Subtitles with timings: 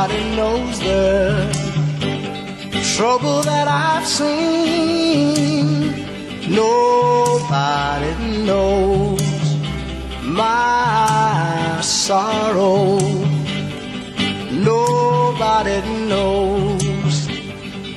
[0.00, 1.52] Nobody knows the
[2.96, 5.92] trouble that I've seen.
[6.48, 8.14] Nobody
[8.46, 9.20] knows
[10.24, 12.98] my sorrow.
[14.72, 17.26] Nobody knows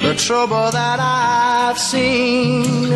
[0.02, 2.90] the trouble that I've seen.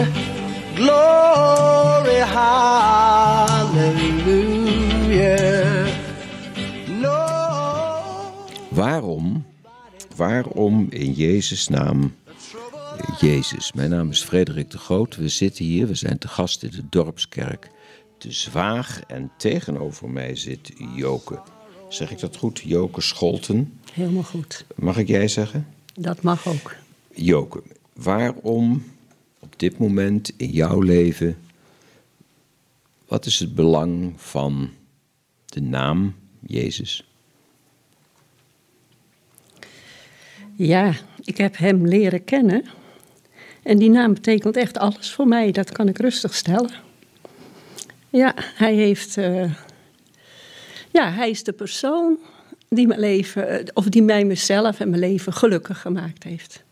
[0.75, 3.77] Glory, hallelujah.
[8.77, 9.45] Waarom,
[10.15, 12.15] waarom in Jezus' naam
[13.19, 13.73] Jezus?
[13.73, 15.15] Mijn naam is Frederik de Groot.
[15.15, 17.69] We zitten hier, we zijn te gast in de Dorpskerk
[18.17, 19.01] te Zwaag.
[19.07, 21.41] En tegenover mij zit Joke.
[21.89, 22.59] Zeg ik dat goed?
[22.59, 23.79] Joke Scholten.
[23.93, 24.65] Helemaal goed.
[24.75, 25.67] Mag ik jij zeggen?
[25.93, 26.75] Dat mag ook.
[27.15, 28.83] Joke, waarom
[29.39, 31.37] op dit moment in jouw leven,
[33.07, 34.69] wat is het belang van
[35.45, 37.06] de naam Jezus?
[40.57, 42.63] Ja, ik heb hem leren kennen.
[43.63, 45.51] En die naam betekent echt alles voor mij.
[45.51, 46.71] Dat kan ik rustig stellen.
[48.09, 49.17] Ja, hij heeft.
[49.17, 49.51] eh,
[50.91, 52.17] ja, hij is de persoon
[52.69, 56.63] die mijn leven, eh, of die mij mezelf en mijn leven gelukkig gemaakt heeft.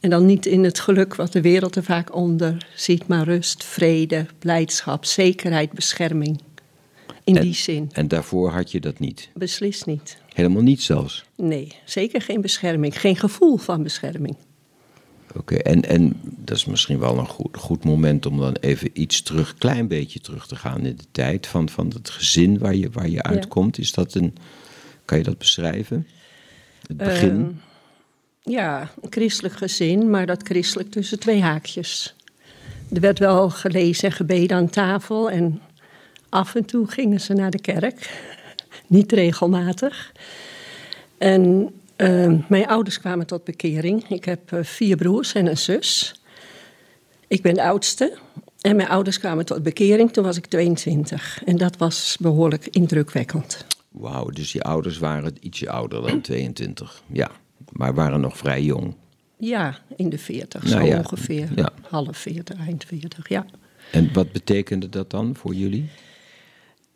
[0.00, 3.64] En dan niet in het geluk wat de wereld er vaak onder ziet, maar rust,
[3.64, 6.40] vrede, blijdschap, zekerheid, bescherming.
[7.24, 7.90] In En- die zin.
[7.92, 9.28] En daarvoor had je dat niet.
[9.34, 10.16] Beslist niet.
[10.34, 11.24] Helemaal niet zelfs.
[11.36, 13.00] Nee, zeker geen bescherming.
[13.00, 14.36] Geen gevoel van bescherming.
[15.36, 19.22] Oké, en, en dat is misschien wel een goed, goed moment om dan even iets
[19.22, 22.90] terug, klein beetje terug te gaan in de tijd van, van het gezin waar je,
[22.90, 23.78] waar je uitkomt.
[23.78, 24.34] Is dat een,
[25.04, 26.06] kan je dat beschrijven?
[26.86, 27.30] Het begin?
[27.30, 32.14] Ehm, ja, een christelijk gezin, maar dat christelijk tussen twee haakjes.
[32.92, 35.60] Er werd wel gelezen en gebeden aan tafel en
[36.28, 38.10] af en toe gingen ze naar de kerk.
[38.90, 40.12] Niet regelmatig.
[41.18, 44.08] En ehm, mijn ouders kwamen tot bekering.
[44.08, 46.20] Ik heb eh, vier broers en een zus.
[47.28, 48.18] Ik ben de oudste.
[48.60, 51.42] En mijn ouders kwamen tot bekering, toen was ik 22.
[51.44, 53.64] En dat was behoorlijk indrukwekkend.
[53.88, 57.02] Wauw, dus je ouders waren ietsje ouder dan 22.
[57.12, 57.30] Ja,
[57.72, 58.94] maar waren nog vrij jong.
[59.36, 61.48] Ja, in de 40, Nou zo ja, ongeveer.
[61.56, 61.70] ja.
[61.88, 63.46] Half 40, eind 40, ja.
[63.92, 65.90] En wat betekende dat dan voor jullie?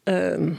[0.03, 0.53] Ehm,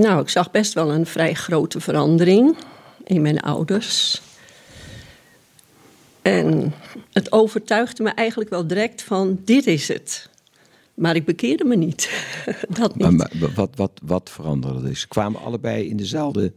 [0.00, 2.56] nou, ik zag best wel een vrij grote verandering
[3.04, 4.22] in mijn ouders.
[6.22, 6.74] En
[7.12, 10.28] het overtuigde me eigenlijk wel direct van, dit is het.
[10.94, 12.10] Maar ik bekeerde me niet.
[12.78, 13.10] Dat niet.
[13.10, 14.82] Maar, maar wat, wat, wat veranderde?
[14.82, 16.52] Dus Ze kwamen allebei in dezelfde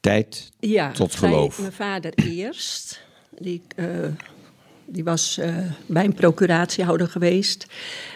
[0.00, 1.60] tijd Ja, tot geloof.
[1.60, 3.00] Mijn vader eerst.
[3.38, 3.86] Die, eh,
[4.84, 5.56] die was eh,
[5.86, 7.66] bij een procuratiehouder geweest.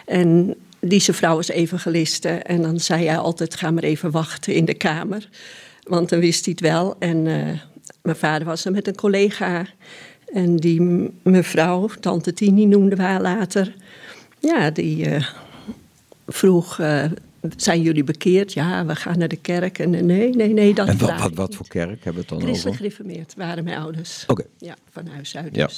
[0.05, 0.55] En
[0.87, 2.29] die zijn vrouw was evangeliste.
[2.29, 5.29] En dan zei hij altijd, ga maar even wachten in de kamer.
[5.83, 6.95] Want dan wist hij het wel.
[6.99, 7.59] En eh,
[8.01, 9.65] mijn vader was er met een collega.
[10.33, 13.75] En die mevrouw, tante Tini noemden we haar later.
[14.39, 15.27] Ja, die eh,
[16.27, 17.05] vroeg, eh,
[17.57, 18.53] zijn jullie bekeerd?
[18.53, 19.79] Ja, we gaan naar de kerk.
[19.79, 22.41] En nee, nee, nee, dat En wat, wat, wat voor kerk hebben we het dan
[22.41, 22.91] Christelijk over?
[22.91, 24.23] gereformeerd waren mijn ouders.
[24.27, 24.43] Oké.
[24.57, 25.69] Ja, van huis uit Ja.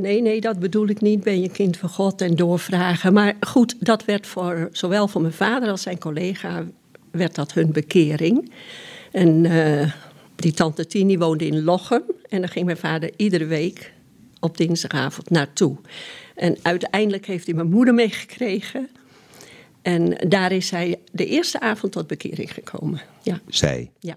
[0.00, 1.22] Nee, nee, dat bedoel ik niet.
[1.22, 3.12] Ben je kind van God en doorvragen.
[3.12, 6.64] Maar goed, dat werd voor zowel voor mijn vader als zijn collega
[7.10, 8.52] werd dat hun bekering.
[9.12, 9.92] En eh,
[10.36, 12.02] die tante Tini woonde in Lochem.
[12.28, 13.92] En daar ging mijn vader iedere week
[14.40, 15.76] op dinsdagavond naartoe.
[16.34, 18.88] En uiteindelijk heeft hij mijn moeder meegekregen.
[19.82, 23.00] En daar is hij de eerste avond tot bekering gekomen.
[23.22, 23.90] Ja, Zij.
[23.98, 24.16] ja.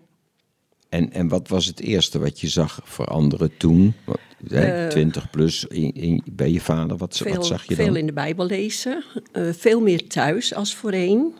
[0.90, 3.94] En, en wat was het eerste wat je zag veranderen toen?
[4.42, 7.76] Wat, hè, Eh, 20 plus in, in- bij je vader, wat, veel, wat zag je
[7.76, 7.96] veel dan?
[7.96, 9.04] in de Bijbel lezen.
[9.32, 11.34] eh, veel meer thuis als voorheen.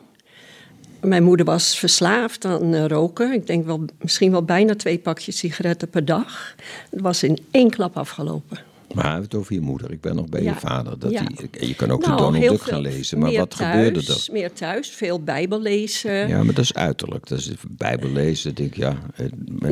[1.00, 3.32] Mijn moeder was verslaafd aan eh, roken.
[3.32, 6.54] Ik denk wel, misschien wel bijna twee pakjes sigaretten per dag.
[6.90, 8.58] Het was in één klap afgelopen.
[8.94, 9.90] Maar we hebben het over je moeder.
[9.92, 10.52] Ik ben nog bij Ja.
[10.52, 10.98] je vader.
[10.98, 11.22] Dat Ja.
[11.50, 13.18] die, je kan ook Nou, de Donald heel Duck veel- gaan lezen.
[13.18, 14.32] Maar wat thuis, gebeurde er?
[14.32, 16.28] Meer thuis, veel Bijbel lezen.
[16.28, 17.28] Ja, maar dat is uiterlijk.
[17.28, 18.54] Dat is Bijbel lezen.
[18.54, 18.96] Denk ik, ja,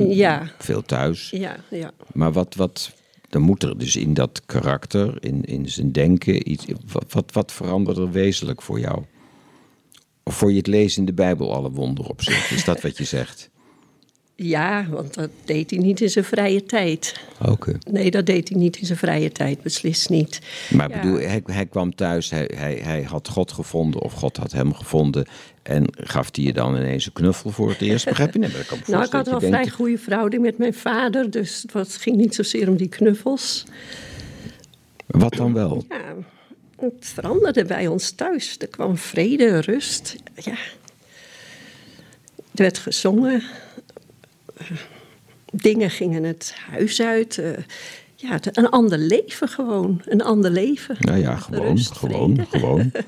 [0.08, 0.50] Ja.
[0.58, 1.30] veel thuis.
[1.30, 1.90] ja, ja.
[2.12, 2.90] Maar wat, wat,
[3.30, 7.52] dan moet er dus in dat karakter, in, in zijn denken, iets, wat, wat, wat
[7.52, 9.04] verandert er wezenlijk voor jou?
[10.22, 12.50] Of voor je het lezen in de Bijbel alle wonderen op zich?
[12.50, 13.49] Is dat wat je zegt?
[14.42, 17.20] Ja, want dat deed hij niet in zijn vrije tijd.
[17.48, 17.78] Oké.
[17.90, 20.38] Nee, dat deed hij niet in zijn vrije tijd, beslist niet.
[20.70, 21.00] Maar Ja.
[21.00, 24.74] bedoel, hij, hij kwam thuis, hij, hij, hij had God gevonden of God had hem
[24.74, 25.26] gevonden.
[25.62, 28.04] En gaf hij je dan ineens een knuffel voor het eerst?
[28.04, 28.38] Begrijp je?
[28.38, 30.74] Nee, maar ik kan me Nou, ik had wel een vrij goede verhouding met mijn
[30.74, 33.64] vader, dus het was- ging niet zozeer om die knuffels.
[35.06, 35.84] Wat dan wel?
[35.88, 36.14] Ja,
[36.76, 38.56] het veranderde bij ons thuis.
[38.58, 40.16] Er kwam vrede, rust.
[40.34, 40.52] Ja.
[42.54, 43.42] Er werd gezongen.
[45.52, 47.38] Dingen gingen het huis uit.
[47.38, 47.50] eh,
[48.14, 50.02] ja, een ander leven gewoon.
[50.04, 50.96] Een ander leven.
[51.00, 52.58] Nou ja, gewoon, Rust, gewoon, vrede.
[52.58, 52.90] gewoon.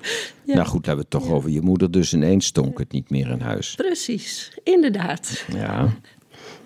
[0.45, 0.55] Ja.
[0.55, 1.91] Nou goed, hebben we het toch over je moeder.
[1.91, 3.75] Dus ineens stonk het niet meer in huis.
[3.75, 5.45] Precies, inderdaad.
[5.55, 5.93] Ja,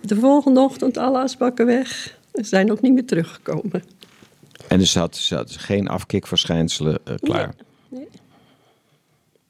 [0.00, 2.18] De volgende ochtend alle asbakken weg.
[2.32, 3.82] Ze zijn ook niet meer teruggekomen.
[4.68, 7.54] en er zat, zat geen afkikverschijnselen eh, klaar.
[7.88, 8.08] Nee.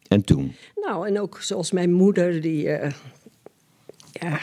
[0.08, 0.54] En toen?
[0.76, 2.68] Nou, en ook zoals mijn moeder, die.
[2.68, 2.92] eh,
[4.12, 4.38] ja.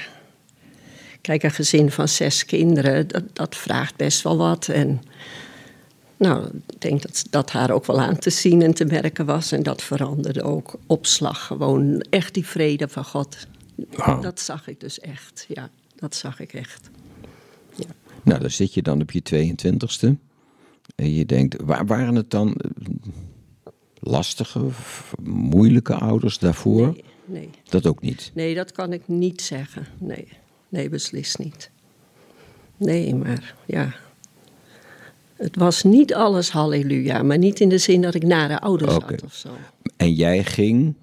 [1.24, 4.68] Kijk, een gezin van zes kinderen, dat, dat vraagt best wel wat.
[4.68, 5.02] En.
[6.18, 9.52] Nou, ik denk dat dat haar ook wel aan te zien en te merken was.
[9.52, 11.46] En dat veranderde ook opslag.
[11.46, 13.38] Gewoon echt die vrede van God.
[14.22, 15.46] Dat zag ik dus echt.
[15.48, 16.90] Ja, dat zag ik echt.
[18.24, 20.10] Nou, dan zit je dan op je 22e.
[20.96, 24.66] En je denkt, waar waren het dan eh, lastige,
[25.24, 26.86] moeilijke ouders daarvoor?
[26.86, 27.50] Nee, nee.
[27.70, 28.32] Dat ook niet.
[28.34, 29.88] Nee, dat kan ik niet zeggen.
[29.98, 30.28] Nee,
[30.74, 31.70] nee, beslist niet.
[32.78, 33.94] Nee, maar ja.
[35.36, 39.06] Het was niet alles halleluja, maar niet in de zin dat ik nare ouders Oké.
[39.06, 39.50] had of zo.
[39.98, 40.94] En jij ging,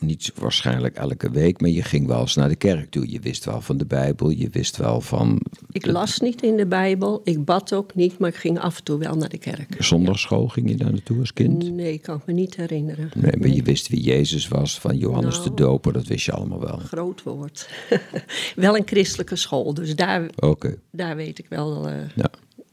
[0.00, 3.10] niet waarschijnlijk elke week, maar je ging wel eens naar de kerk toe.
[3.10, 6.66] Je wist wel van de Bijbel, je wist wel van Ik las niet in de
[6.66, 9.74] Bijbel, ik bad ook niet, maar ik ging af en toe wel naar de kerk.
[9.78, 10.48] zondagschool.
[10.48, 11.70] Ging je daar naartoe als kind?
[11.72, 13.10] Nee, ik kan me niet herinneren.
[13.14, 15.48] Nee, maar je wist wie Jezus was, van Johannes Nou.
[15.48, 16.76] de Doper, dat wist je allemaal wel.
[16.78, 17.68] Groot woord.
[18.56, 22.30] wel een christelijke school, dus daar, Oké, daar weet ik wel eh, ja.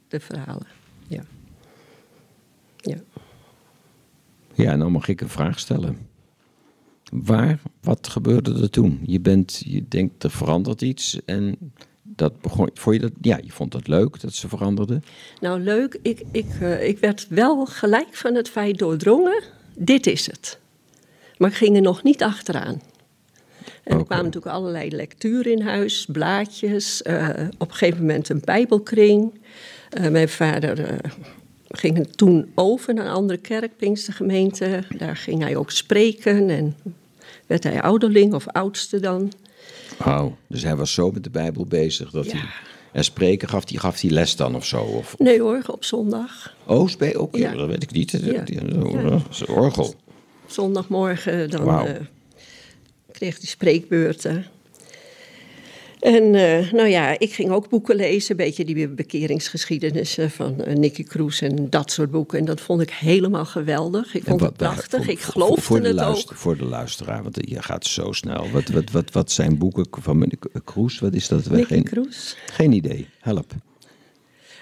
[0.08, 0.68] de verhalen.
[1.08, 1.24] Ja.
[2.78, 2.98] ja.
[4.54, 6.07] Ja, nou mag ik een vraag stellen.
[7.12, 9.00] Waar, wat gebeurde er toen?
[9.06, 11.58] Je bent, je denkt er verandert iets en
[12.04, 15.02] dat begon, vond je dat, ja, je vond dat leuk dat ze veranderde?
[15.42, 16.00] Nou, leuk.
[16.02, 19.44] Ik, ik, eh, ik werd wel gelijk van het feit doordrongen.
[19.76, 20.60] Dit is het.
[21.38, 22.82] Maar ik ging er nog niet achteraan.
[23.84, 27.02] En er kwamen natuurlijk allerlei lectuur in huis, blaadjes.
[27.02, 29.42] eh, op een gegeven moment een bijbelkring.
[29.90, 31.00] Eh, mijn vader
[31.68, 34.84] eh, ging toen over naar een andere kerk, Pinkstergemeente.
[34.98, 36.76] Daar ging hij ook spreken en
[37.48, 39.32] werd hij ouderling of oudste dan.
[39.98, 42.32] Wauw, dus hij was zo met de Bijbel bezig dat Ja.
[42.32, 42.46] hij...
[42.92, 44.82] En spreken gaf hij, gaf hij les dan of zo?
[44.82, 46.56] Of, Nee hoor, op zondag.
[46.66, 47.52] oh, ook, ja.
[47.56, 48.12] Dat weet ik niet.
[48.12, 48.44] Ja.
[49.48, 49.94] Orgel.
[50.48, 51.86] zondagmorgen dan Wauw.
[51.86, 51.94] eh,
[53.12, 54.46] kreeg hij spreekbeurten.
[56.00, 60.76] En eh, nou ja, ik ging ook boeken lezen, een beetje die bekeringsgeschiedenissen van eh,
[60.76, 62.40] Nicky Kroes en dat soort boeken.
[62.40, 64.16] En dat vond ik helemaal geweldig.
[64.16, 66.38] Ik vond het prachtig, voor- ik geloofde voor de het luister- ook.
[66.38, 68.50] Voor de luisteraar, want je gaat zo snel.
[68.52, 71.00] Wat, wat, wat, wat zijn boeken van meneer Kroes?
[71.00, 71.50] Wat is dat?
[71.50, 72.38] Nicky geen, Kroes.
[72.52, 73.08] geen idee.
[73.20, 73.52] Help.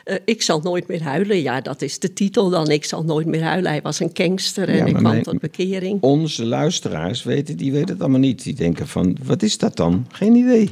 [0.04, 2.70] Eh, ik zal nooit meer huilen, ja, dat is de titel dan.
[2.70, 3.72] Ik zal nooit meer huilen.
[3.72, 6.02] Hij was een gangster en Ja, ik kwam mijn- tot bekering.
[6.02, 8.44] Onze luisteraars weten, die weten het allemaal niet.
[8.44, 10.06] Die denken van, wat is dat dan?
[10.12, 10.72] Geen idee.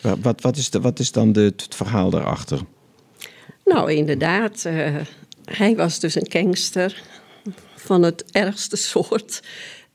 [0.00, 2.60] Wa- Wat, wat, is, de, wat is dan de, het verhaal daarachter?
[3.64, 4.64] Nou, inderdaad.
[4.64, 4.96] eh,
[5.44, 7.02] hij was dus een gangster
[7.76, 9.42] van het ergste soort.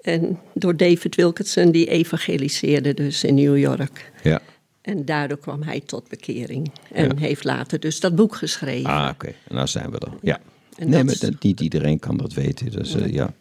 [0.01, 4.11] En door David Wilkinson, die evangeliseerde dus in New York.
[4.23, 4.41] Ja.
[4.81, 6.71] En daardoor kwam hij tot bekering.
[6.91, 7.15] En Ja.
[7.15, 8.89] heeft later dus dat boek geschreven.
[8.89, 9.27] Ah, oké.
[9.27, 10.11] En nou zijn we er.
[10.21, 10.39] Ja.
[10.77, 12.71] En nee, dat maar is- dat, niet iedereen kan dat weten.
[12.71, 13.33] Dus, eh, ja.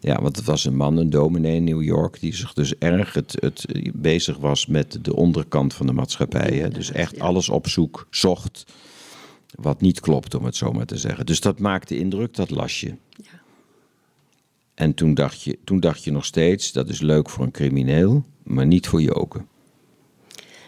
[0.00, 2.20] Ja, want het was een man, een dominee in New York...
[2.20, 6.56] die zich dus erg het, het, bezig was met de onderkant van de maatschappij.
[6.56, 6.68] Hè?
[6.68, 8.64] Dus echt alles op zoek zocht
[9.54, 11.26] wat niet klopt, om het zo maar te zeggen.
[11.26, 12.94] Dus dat maakte indruk, dat las je.
[13.16, 13.40] Ja.
[14.74, 18.24] En toen dacht, je, toen dacht je nog steeds, dat is leuk voor een crimineel...
[18.42, 19.46] maar niet voor Joken.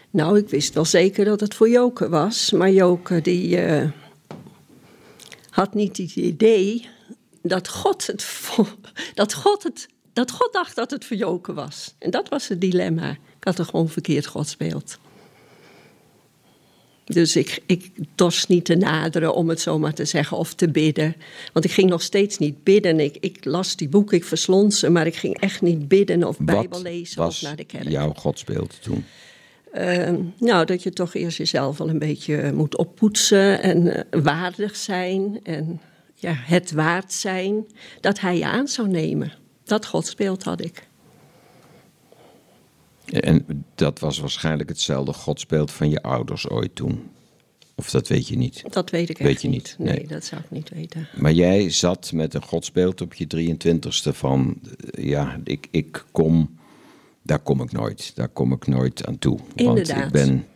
[0.09, 2.51] Nou, ik wist wel zeker dat het voor Joke was.
[2.51, 3.89] Maar Joke die eh,
[5.49, 6.87] had niet het idee
[7.43, 8.39] dat God, het,
[9.13, 11.93] dat, God het, dat God dacht dat het voor Joke was.
[11.99, 13.09] En dat was het dilemma.
[13.11, 14.97] Ik had er gewoon verkeerd godsbeeld.
[17.05, 20.69] Dus ik, ik dorst niet te naderen, om het zo maar te zeggen, of te
[20.69, 21.15] bidden.
[21.53, 22.99] Want ik ging nog steeds niet bidden.
[22.99, 26.37] Ik, ik las die boeken, ik verslond ze, maar ik ging echt niet bidden of
[26.39, 27.89] Bijbel lezen of naar de kerk.
[27.89, 29.05] jouw godsbeeld toen?
[29.71, 34.75] Eh, nou, dat je toch eerst jezelf wel een beetje moet oppoetsen en eh, waardig
[34.75, 35.39] zijn.
[35.43, 35.81] En
[36.23, 37.65] ja, het waard zijn
[38.01, 39.33] dat hij je aan zou nemen.
[39.63, 40.87] Dat godsbeeld had ik.
[43.05, 47.11] En dat was waarschijnlijk hetzelfde godsbeeld van je ouders ooit toen.
[47.75, 48.63] Of dat weet je niet.
[48.69, 50.07] Dat weet ik Weet echt je niet, Nee, nee.
[50.07, 51.07] dat zou ik niet weten.
[51.17, 54.59] Maar jij zat met een godsbeeld op je 23ste van...
[54.91, 56.57] eh, ja, ik, ik kom...
[57.21, 58.11] Daar kom ik nooit.
[58.15, 59.39] Daar kom ik nooit aan toe.
[59.55, 60.47] Want ik ben...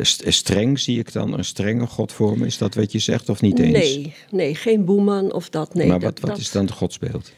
[0.00, 2.46] st- Streng zie ik dan, een strenge God voor me.
[2.46, 3.72] Is dat wat je zegt of niet eens?
[3.78, 5.74] Nee, nee, geen boeman of dat.
[5.74, 7.32] Nee, maar dat, wat, dat- is dan het godsbeeld?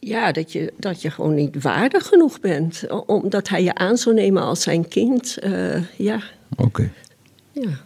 [0.00, 2.82] Ja, dat je, dat je gewoon niet waardig genoeg bent.
[3.06, 5.38] Omdat hij je aan zou nemen als zijn kind.
[5.38, 6.22] Eh, ja,
[6.56, 6.92] Oké.
[7.52, 7.80] ja.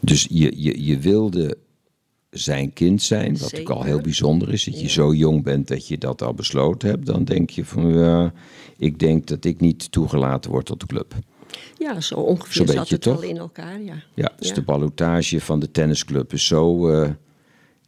[0.00, 1.56] Dus je, je, je wilde
[2.30, 3.60] zijn kind zijn, wat Zeker.
[3.72, 4.64] ook al heel bijzonder is.
[4.64, 7.06] Dat je zo jong bent dat je dat al besloten hebt.
[7.06, 8.32] Dan denk je van, ja,
[8.76, 11.14] ik denk dat ik niet toegelaten word tot de club.
[11.78, 13.24] Ja, zo ongeveer Zo'n zat beetje, het toch?
[13.24, 13.94] in elkaar, ja.
[14.14, 14.54] Ja, dus Ja.
[14.54, 17.10] de ballotage van de tennisclub is zo, eh,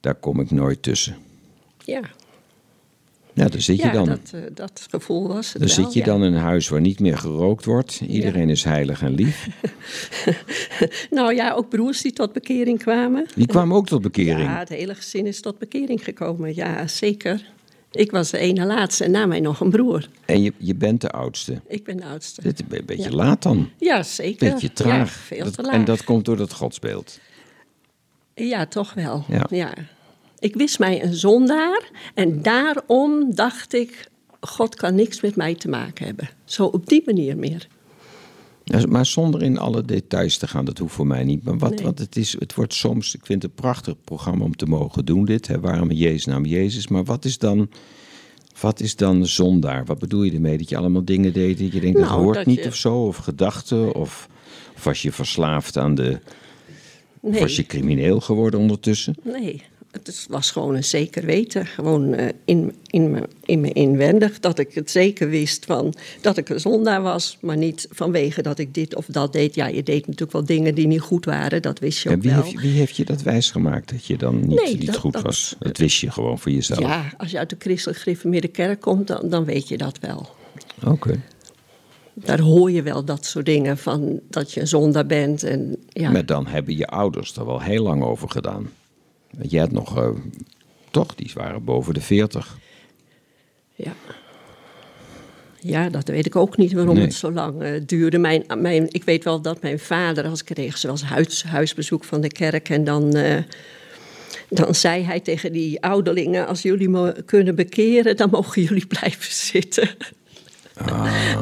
[0.00, 1.16] daar kom ik nooit tussen.
[1.84, 2.00] Ja,
[3.34, 4.04] Ja, daar zit je dan.
[4.06, 6.04] dat, eh, dat gevoel was het Dan wel, zit je ja.
[6.04, 8.00] dan in een huis waar niet meer gerookt wordt.
[8.08, 9.48] Iedereen is heilig en lief.
[11.10, 13.26] Nou ja, ook broers die tot bekering kwamen.
[13.34, 14.48] Die kwamen ook tot bekering.
[14.48, 16.54] Ja, het hele gezin is tot bekering gekomen.
[16.54, 17.44] Ja, zeker.
[17.92, 20.08] Ik was de ene laatste en na mij nog een broer.
[20.24, 21.60] En je, je bent de oudste.
[21.66, 22.42] Ik ben de oudste.
[22.42, 23.16] Dit is een beetje Ja.
[23.16, 23.70] laat dan.
[23.78, 24.52] Ja, zeker.
[24.52, 25.28] Beetje traag.
[25.30, 25.72] Ja, veel te laat.
[25.72, 27.18] en dat komt door dat godsbeeld.
[28.34, 29.24] Ja, toch wel.
[29.28, 29.46] Ja.
[29.50, 29.72] Ja.
[30.38, 34.10] Ik wist mij een zondaar en daarom dacht ik...
[34.40, 36.28] God kan niks met mij te maken hebben.
[36.44, 37.66] Zo op die manier meer.
[38.88, 41.44] Maar zonder in alle details te gaan, dat hoeft voor mij niet.
[41.44, 41.84] Maar wat, Nee.
[41.84, 45.04] wat het is, het wordt soms, ik vind het een prachtig programma om te mogen
[45.04, 45.46] doen dit.
[45.46, 46.88] Hè, waarom in Jezus naam Jezus.
[46.88, 47.68] Maar wat is dan,
[48.60, 49.84] wat is dan zondaar?
[49.84, 50.58] Wat bedoel je ermee?
[50.58, 52.74] Dat je allemaal dingen deed dat je denkt dat Nou, hoort dat niet je- of
[52.76, 52.94] zo?
[53.06, 53.94] Of gedachten?
[53.94, 54.28] Of,
[54.76, 56.18] of was je verslaafd aan de...
[57.20, 59.14] Nee, was je crimineel geworden ondertussen?
[59.22, 59.62] nee.
[59.92, 61.66] Het was gewoon een zeker weten.
[61.66, 64.40] Gewoon eh, in, in, me, in me inwendig.
[64.40, 67.38] Dat ik het zeker wist van dat ik een zondaar was.
[67.40, 69.54] Maar niet vanwege dat ik dit of dat deed.
[69.54, 71.62] Ja, je deed natuurlijk wel dingen die niet goed waren.
[71.62, 72.42] Dat wist je ook wie, wel.
[72.42, 75.22] heeft, wie heeft je dat wijsgemaakt dat je dan niet, Nee, niet dat- goed dat-
[75.22, 75.56] was?
[75.58, 76.80] Dat wist je gewoon voor jezelf.
[76.80, 80.28] Ja, als je uit de christelijk gereformeerde kerk komt, dan, dan weet je dat wel.
[80.84, 81.20] Oké.
[82.14, 85.42] Daar hoor je wel dat soort dingen van dat je een zondaar bent.
[85.42, 86.10] En, ja.
[86.10, 88.70] Maar dan hebben je ouders er wel heel lang over gedaan.
[89.40, 90.10] Jij had nog, eh,
[90.90, 92.58] toch, die waren boven de 40.
[93.74, 93.92] Ja.
[95.60, 97.04] ja, dat weet ik ook niet waarom Nee.
[97.04, 98.18] het zo lang eh, duurde.
[98.18, 102.20] Mijn, mijn, ik weet wel dat mijn vader, als ik kreeg zoals huis, huisbezoek van
[102.20, 102.68] de kerk...
[102.68, 103.42] en dan, eh,
[104.48, 106.46] dan zei hij tegen die ouderlingen...
[106.46, 109.88] als jullie me kunnen bekeren, dan mogen jullie blijven zitten.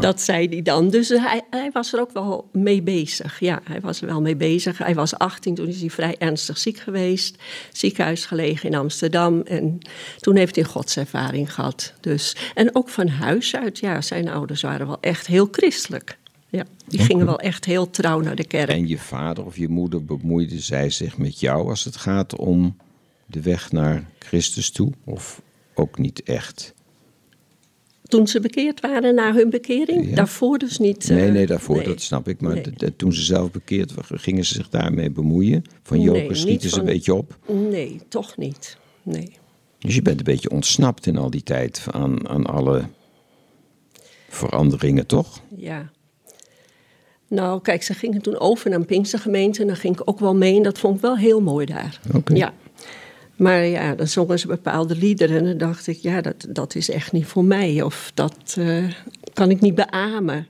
[0.01, 0.91] Dat zei hij dan.
[0.91, 3.41] Dus hij, hij was er ook wel mee bezig.
[3.41, 4.79] Ja, hij was er wel mee bezig.
[4.79, 7.37] Hij was 18, toen is hij vrij ernstig ziek geweest.
[7.73, 9.41] Ziekenhuis gelegen in Amsterdam.
[9.41, 9.79] En
[10.19, 11.93] toen heeft hij godservaring gehad.
[12.01, 12.37] Dus.
[12.55, 13.79] En ook van huis uit.
[13.79, 16.19] Ja, zijn ouders waren wel echt heel christelijk.
[16.49, 18.69] Ja, die gingen wel echt heel trouw naar de kerk.
[18.69, 22.77] En je vader of je moeder bemoeide zij zich met jou als het gaat om
[23.27, 24.93] de weg naar Christus toe?
[25.05, 25.43] Of
[25.75, 26.75] ook niet echt?
[28.11, 30.15] Toen ze bekeerd waren na hun bekering, Ja.
[30.15, 31.09] daarvoor dus niet.
[31.09, 31.85] Nee, eh, nee, daarvoor, nee.
[31.85, 32.41] dat snap ik.
[32.41, 32.63] Maar Nee.
[32.63, 35.65] de- de- toen ze zelf bekeerd waren, gingen ze zich daarmee bemoeien?
[35.83, 37.37] Van Joker schieten ze een beetje op?
[37.47, 38.77] Nee, toch niet.
[39.03, 39.33] Nee.
[39.79, 42.85] Dus je bent een beetje ontsnapt in al die tijd aan, aan alle
[44.29, 45.41] veranderingen, toch?
[45.57, 45.91] Ja.
[47.29, 50.35] Nou, kijk, ze gingen toen over naar een Pinkstergemeente en daar ging ik ook wel
[50.37, 52.01] mee en dat vond ik wel heel mooi daar.
[52.15, 52.35] Oké.
[52.35, 52.53] Ja.
[53.41, 56.91] Maar ja, dan zongen ze bepaalde liederen en dan dacht ik, ja, dat, dat is
[56.91, 58.85] echt niet voor mij of dat eh,
[59.33, 60.47] kan ik niet beamen.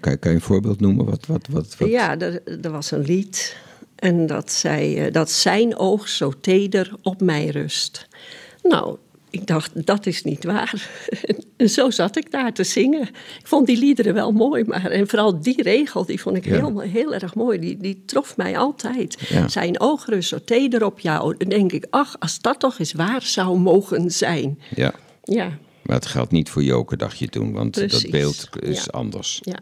[0.00, 1.04] Kan, kan je een voorbeeld noemen?
[1.04, 1.88] Wat, wat, wat, wat?
[1.88, 3.56] Ja, er, er was een lied
[3.96, 8.08] en dat zei eh, dat zijn oog zo teder op mij rust.
[8.62, 8.96] Nou,
[9.34, 10.90] ik dacht, dat is niet waar.
[11.56, 13.02] en zo zat ik daar te zingen.
[13.38, 16.50] Ik vond die liederen wel mooi, maar en vooral die regel, die vond ik Ja.
[16.50, 17.58] heel, heel erg mooi.
[17.58, 19.18] Die, die trof mij altijd.
[19.28, 19.48] Ja.
[19.48, 19.76] Zijn
[20.20, 21.36] zo teder op jou.
[21.36, 24.58] Dan denk ik, ach, als dat toch eens waar zou mogen zijn.
[24.74, 28.84] Ja, Ja, maar het geldt niet voor Joker, dacht je toen, want dat beeld is
[28.84, 28.90] ja.
[28.90, 29.40] anders.
[29.42, 29.58] Ja.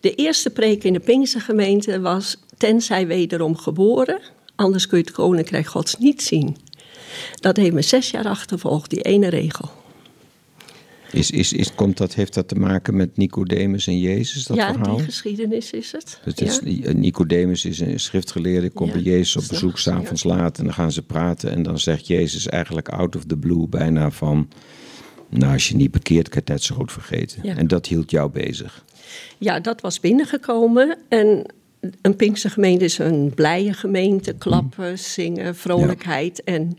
[0.00, 2.36] De eerste preek in de Pinkstergemeente was...
[2.56, 4.20] tenzij wederom geboren,
[4.54, 6.56] anders kun je het koninkrijk gods niet zien.
[7.34, 9.70] Dat heeft me zes jaar achtervolgd, die ene regel.
[11.14, 14.72] Is, is, is, komt dat, heeft dat te maken met Nicodemus en Jezus, dat ja,
[14.72, 14.96] verhaal?
[14.96, 16.20] die geschiedenis is het.
[16.22, 16.46] Het ja.
[16.46, 20.58] is, eh, Nicodemus is een schriftgeleerde, komt Ja, bij Jezus op bezoek, s'avonds laat.
[20.58, 24.10] En dan gaan ze praten en dan zegt Jezus eigenlijk out of the blue bijna
[24.10, 24.48] van...
[25.28, 27.40] Nou, als je niet bekeert, kan je het net zo goed vergeten.
[27.42, 27.56] Ja.
[27.56, 28.84] En dat hield jou bezig.
[29.38, 30.98] Ja, dat was binnengekomen.
[31.08, 31.46] En
[32.02, 34.32] een Pinkstergemeente is een blije gemeente.
[34.34, 36.42] Klappen, zingen, vrolijkheid.
[36.44, 36.78] En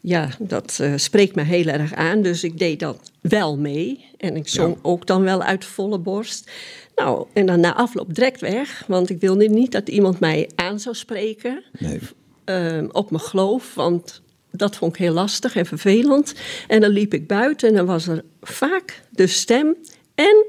[0.00, 2.22] ja, dat eh, spreekt me heel erg aan.
[2.22, 4.04] Dus ik deed dat wel mee.
[4.16, 4.80] En ik zong Ja.
[4.82, 6.50] ook dan wel uit volle borst.
[6.94, 8.84] Nou, en dan na afloop direct weg.
[8.86, 11.98] Want ik wilde niet dat iemand mij aan zou spreken Nee.
[12.44, 16.34] ehm, op mijn geloof, want dat vond ik heel lastig en vervelend.
[16.68, 19.76] En dan liep ik buiten en dan was er vaak de stem
[20.14, 20.44] en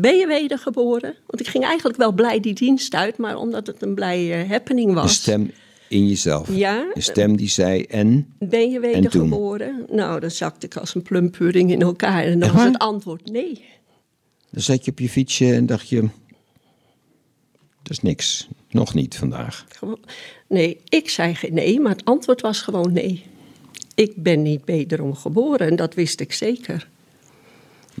[0.00, 1.14] ben je wedergeboren?
[1.26, 4.50] Want ik ging eigenlijk wel blij die dienst uit, maar omdat het een blij eh,
[4.50, 5.14] happening was.
[5.14, 5.50] De stem
[5.88, 6.56] In jezelf.
[6.56, 6.90] Ja.
[6.94, 8.34] Een stem die zei en.
[8.38, 9.86] Ben je wedergeboren?
[9.90, 12.24] Nou, dan zakte ik als een plumpudding in elkaar.
[12.24, 13.64] En dan was het antwoord nee.
[14.50, 16.00] Dan zat je op je fietsje en dacht je.
[17.82, 18.48] Dat is niks.
[18.70, 19.66] Nog niet vandaag.
[20.48, 23.24] Nee, ik zei geen nee, maar het antwoord was gewoon nee.
[23.94, 26.88] Ik ben niet wederom geboren en dat wist ik zeker.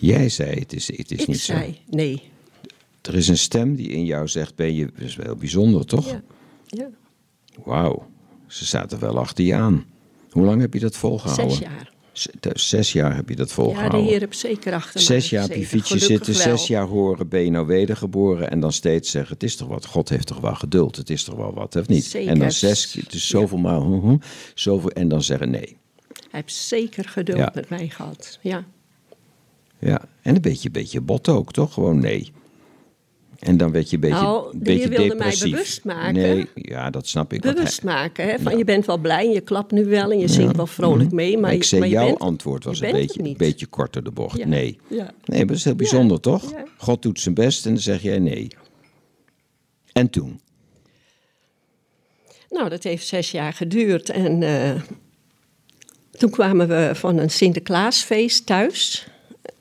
[0.00, 1.52] Jij zei: Het is, het is ik niet zo.
[1.52, 2.22] zei nee.
[3.02, 4.84] Er is een stem die in jou zegt: Ben je.
[4.84, 6.06] Dat is wel bijzonder, toch?
[6.10, 6.22] Ja,
[6.66, 6.88] ja.
[7.64, 8.06] Wauw.
[8.46, 9.84] Ze zaten wel achter je aan.
[10.30, 11.50] Hoe lang heb je dat volgehouden?
[11.56, 11.92] Zes jaar.
[12.54, 14.02] Zes jaar heb je dat Ja, volgehouden.
[14.04, 16.42] de heer heeft zeker achter Zes jaar op je fietsje zitten, wel.
[16.42, 19.86] zes jaar horen, ben je nou wedergeboren en dan steeds zeggen, het is toch wat,
[19.86, 22.04] God heeft toch wel geduld, het is toch wel wat, of niet?
[22.04, 22.30] Zeker.
[22.30, 24.16] En dan zes dus zoveel maal, hm, hm,
[24.54, 25.76] zoveel, en dan zeggen nee.
[26.30, 27.50] Hij heeft zeker geduld Ja.
[27.54, 28.38] met mij gehad.
[28.42, 28.64] Ja.
[29.80, 31.72] Ja, en een beetje, beetje bot ook, toch?
[31.72, 32.32] Gewoon nee.
[33.38, 35.50] En dan werd je een beetje, Nou, de beetje wilde mij depressief.
[35.50, 36.12] bewust maken.
[36.12, 37.40] Nee, ja, dat snap ik.
[37.40, 38.24] Bewust hij- maken.
[38.28, 38.38] Hè?
[38.38, 41.10] Van, Je bent wel blij en je klapt nu wel en je zingt wel vrolijk
[41.12, 41.32] mee.
[41.32, 44.04] Maar, Maar ik je- zei, maar jouw bent- antwoord was een beetje, een beetje korter
[44.04, 44.36] de bocht.
[44.38, 44.46] Ja.
[44.46, 44.78] Nee.
[44.88, 45.10] Ja.
[45.24, 46.52] Nee, maar dat is heel bijzonder, toch?
[46.76, 48.48] God doet zijn best en dan zeg jij nee.
[49.92, 50.40] En toen?
[52.50, 54.08] Nou, dat heeft zes jaar geduurd.
[54.10, 54.80] En eh,
[56.10, 59.06] toen kwamen we van een Sinterklaasfeest thuis.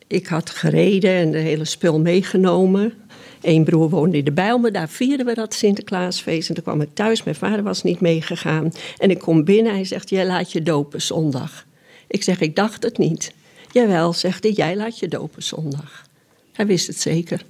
[0.09, 2.93] Ik had gereden en de hele spul meegenomen.
[3.41, 6.49] Eén broer woonde in de Bijlmer, daar vierden we dat Sinterklaasfeest.
[6.49, 8.71] En toen kwam ik thuis, mijn vader was niet meegegaan.
[8.97, 11.65] En ik kom binnen, hij zegt, jij laat je dopen zondag.
[12.07, 13.33] Ik zeg, ik dacht het niet.
[13.71, 16.05] Jawel, zegt hij, jij laat je dopen zondag.
[16.53, 17.45] Hij wist het zeker.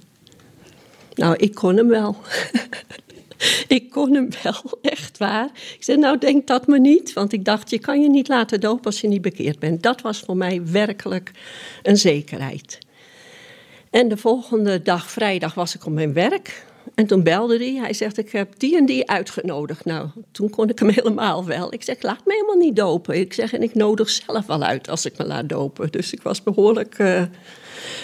[1.14, 2.16] Nou, ik kon hem wel.
[3.76, 5.50] ik kon hem wel, echt waar.
[5.76, 7.12] Ik zei, nou denk dat me niet.
[7.12, 9.82] Want ik dacht, je kan je niet laten dopen als je niet bekeerd bent.
[9.82, 11.30] Dat was voor mij werkelijk
[11.82, 12.78] een zekerheid.
[13.90, 16.64] En de volgende dag, vrijdag, was ik op mijn werk.
[16.94, 17.74] En toen belde hij.
[17.74, 19.84] Hij zegt, ik heb die en die uitgenodigd.
[19.84, 21.72] Nou, toen kon ik hem helemaal wel.
[21.72, 23.18] Ik zeg, laat me helemaal niet dopen.
[23.20, 25.90] Ik zeg, en ik nodig zelf wel uit als ik me laat dopen.
[25.90, 26.94] Dus ik was behoorlijk...
[26.98, 27.22] eh,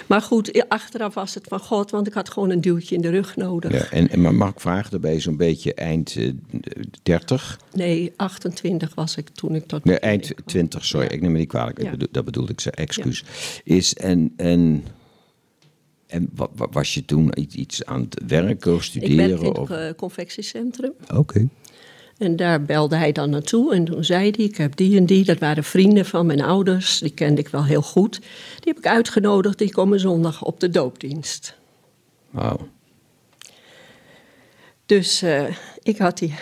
[0.06, 3.10] Maar goed, achteraf was het van God, want ik had gewoon een duwtje in de
[3.10, 3.72] rug nodig.
[3.72, 6.30] Ja, en, en maar mag ik vragen, daarbij zo'n beetje eind eh,
[7.02, 7.60] 30?
[7.72, 9.84] Nee, 28 was ik toen ik tot...
[9.84, 10.46] Nee, eind kwam.
[10.46, 11.12] 20, sorry, Ja.
[11.12, 11.82] ik neem me niet kwalijk.
[11.82, 11.92] Ja.
[12.10, 13.24] dat bedoelde ik, excuus.
[13.64, 14.84] Is en, en,
[16.06, 19.16] en wa- wa- was je toen iets- aan het werken of Ik studeren?
[19.28, 19.68] werkte in of?
[19.68, 20.92] het eh, confectiecentrum.
[21.14, 21.48] Oké.
[22.18, 23.74] En daar belde hij dan naartoe.
[23.74, 25.24] En toen zei hij, ik heb die en die.
[25.24, 26.98] Dat waren vrienden van mijn ouders.
[26.98, 28.12] Die kende ik wel heel goed.
[28.20, 29.58] Die heb ik uitgenodigd.
[29.58, 31.56] Die komen zondag op de doopdienst.
[32.30, 32.68] Wauw.
[34.86, 35.44] Dus eh,
[35.82, 36.34] ik had die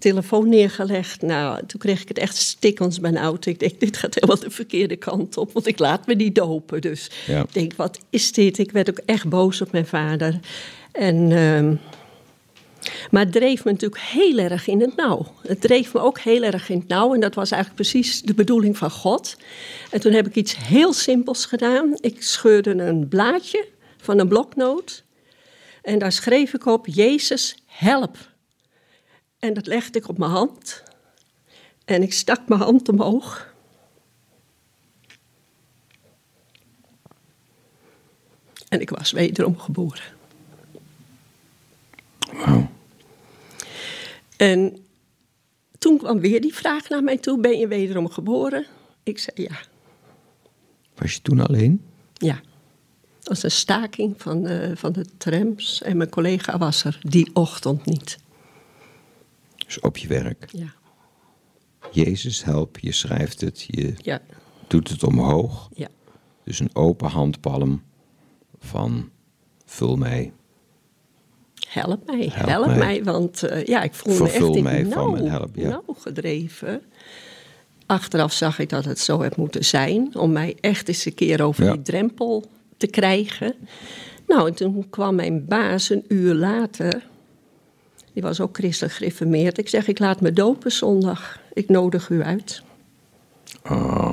[0.00, 1.22] telefoon neergelegd.
[1.22, 3.46] Nou, toen kreeg ik het echt stikkens benauwd.
[3.46, 5.52] Ik denk, dit gaat helemaal de verkeerde kant op.
[5.52, 6.80] Want ik laat me niet dopen.
[6.80, 7.40] Dus Ja.
[7.40, 8.58] ik denk, wat is dit?
[8.58, 10.38] Ik werd ook echt boos op mijn vader.
[10.92, 11.32] En...
[11.32, 11.74] ehm,
[13.10, 15.26] maar het dreef me natuurlijk heel erg in het nauw.
[15.46, 17.14] Het dreef me ook heel erg in het nauw.
[17.14, 19.36] En dat was eigenlijk precies de bedoeling van God.
[19.90, 21.92] En toen heb ik iets heel simpels gedaan.
[22.00, 25.02] Ik scheurde een blaadje van een bloknoot.
[25.82, 28.16] En daar schreef ik op: Jezus, help.
[29.40, 30.82] En dat legde ik op mijn hand.
[31.84, 33.54] En ik stak mijn hand omhoog.
[38.68, 40.04] En ik was wederom geboren.
[42.32, 42.70] Wauw.
[44.36, 44.84] En
[45.78, 48.66] toen kwam weer die vraag naar mij toe: Ben je wederom geboren?
[49.02, 49.60] Ik zei ja.
[50.94, 51.82] Was je toen alleen?
[52.14, 52.40] Ja.
[53.18, 55.82] Dat was een staking van de, van de trams.
[55.82, 58.18] En mijn collega was er die ochtend niet.
[59.70, 60.48] Dus op je werk.
[60.52, 60.72] Ja.
[61.92, 64.20] Jezus, help, je schrijft het, je Ja.
[64.66, 65.68] doet het omhoog.
[65.74, 65.88] Ja.
[66.44, 67.82] Dus een open handpalm
[68.58, 69.10] van
[69.64, 70.32] vul mij.
[71.68, 72.76] Help mij, Help help, mij.
[72.78, 73.04] mij.
[73.04, 75.68] Want eh, ja, ik voelde Vervul me echt mij in van nauw, mijn help, ja.
[75.68, 76.82] nauw gedreven.
[77.86, 80.16] Achteraf zag ik dat het zo had moeten zijn.
[80.16, 81.72] Om mij echt eens een keer over Ja.
[81.72, 82.44] die drempel
[82.76, 83.54] te krijgen.
[84.26, 87.08] Nou, en toen kwam mijn baas een uur later.
[88.12, 89.58] Die was ook christelijk gereformeerd.
[89.58, 91.40] Ik zeg, ik laat me dopen zondag.
[91.52, 92.62] Ik nodig u uit.
[93.64, 94.12] Oh,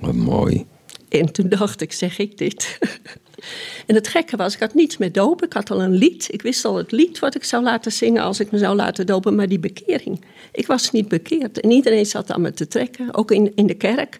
[0.00, 0.66] wat mooi.
[1.08, 2.78] En toen dacht ik, zeg ik dit?
[3.86, 5.46] en het gekke was, ik had niets met dopen.
[5.46, 6.28] Ik had al een lied.
[6.30, 9.06] Ik wist al het lied wat ik zou laten zingen als ik me zou laten
[9.06, 9.34] dopen.
[9.34, 11.60] Maar die bekering, ik was niet bekeerd.
[11.60, 14.18] En iedereen zat aan me te trekken, ook in, in de kerk.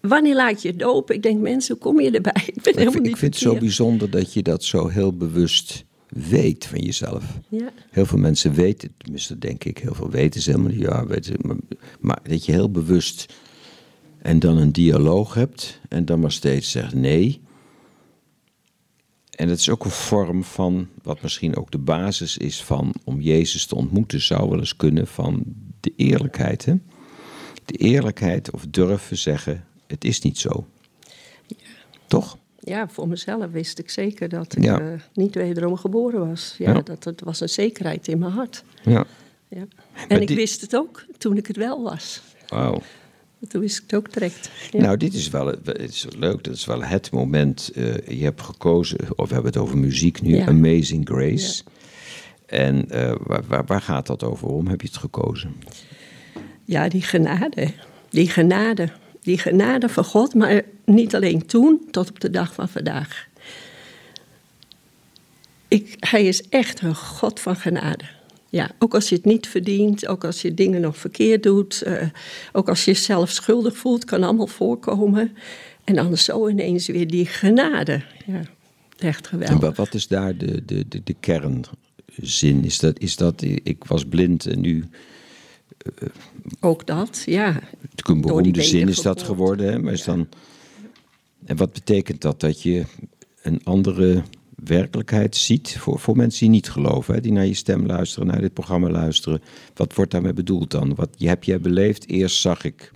[0.00, 1.14] Wanneer laat je dopen?
[1.14, 2.42] Ik denk, mensen, hoe kom je erbij?
[2.54, 4.88] Ik ben Ik helemaal vind, niet ik vind het zo bijzonder dat je dat zo
[4.88, 5.84] heel bewust
[6.16, 7.24] weet van jezelf.
[7.48, 7.72] Ja.
[7.90, 10.80] Heel veel mensen weten, tenminste denk ik, heel veel weten ze helemaal niet.
[10.80, 11.56] Ja, weten, maar,
[12.00, 13.34] maar dat je heel bewust
[14.18, 17.40] en dan een dialoog hebt en dan maar steeds zegt nee.
[19.30, 23.20] En dat is ook een vorm van, wat misschien ook de basis is van om
[23.20, 25.42] Jezus te ontmoeten, zou wel eens kunnen van
[25.80, 26.74] de eerlijkheid, hè?
[27.64, 30.66] De eerlijkheid of durven zeggen, het is niet zo.
[32.06, 32.38] Toch?
[32.66, 34.80] Ja, voor mezelf wist ik zeker dat ik Ja.
[34.80, 36.54] eh, niet wederom geboren was.
[36.58, 36.80] Ja, Ja.
[36.80, 38.64] Dat, het was een zekerheid in mijn hart.
[38.82, 39.04] Ja.
[39.48, 39.66] Ja.
[40.08, 42.22] En ik die- wist het ook toen ik het wel was.
[42.48, 42.80] Wauw.
[43.48, 44.50] Toen wist ik het ook direct.
[44.72, 46.44] Nou, dit is wel het is leuk.
[46.44, 47.70] Dat is wel het moment.
[47.74, 50.38] eh, je hebt gekozen, of we hebben het over muziek nu.
[50.38, 51.62] Amazing Grace.
[52.46, 54.46] En eh, waar, waar, waar gaat dat over?
[54.46, 55.54] Waarom heb je het gekozen?
[56.64, 57.68] Ja, die genade.
[58.10, 58.88] Die genade.
[59.26, 63.26] Die genade van God, maar niet alleen toen, tot op de dag van vandaag.
[65.68, 68.04] Ik, hij is echt een God van genade.
[68.48, 72.08] Ja, ook als je het niet verdient, ook als je dingen nog verkeerd doet, eh,
[72.52, 75.36] ook als je jezelf schuldig voelt, kan allemaal voorkomen.
[75.84, 78.02] En dan zo ineens weer die genade.
[78.26, 78.40] Ja,
[78.98, 79.76] echt geweldig.
[79.76, 82.64] wat is daar de, de, de, de kernzin?
[82.64, 84.84] Is dat, is dat, ik was blind en nu,
[86.60, 87.48] Ook dat, ja.
[87.48, 87.60] een
[88.04, 89.72] Door die beroemde zin is dat geworden.
[89.72, 89.78] Hè?
[89.78, 90.28] Maar is dan,
[91.44, 92.40] en wat betekent dat?
[92.40, 92.84] Dat je
[93.42, 94.22] een andere
[94.64, 97.20] werkelijkheid ziet voor, voor mensen die niet geloven, hè?
[97.20, 99.42] die naar je stem luisteren, naar dit programma luisteren.
[99.74, 100.94] Wat wordt daarmee bedoeld dan?
[100.94, 102.08] Wat je, heb jij beleefd?
[102.08, 102.92] Eerst zag ik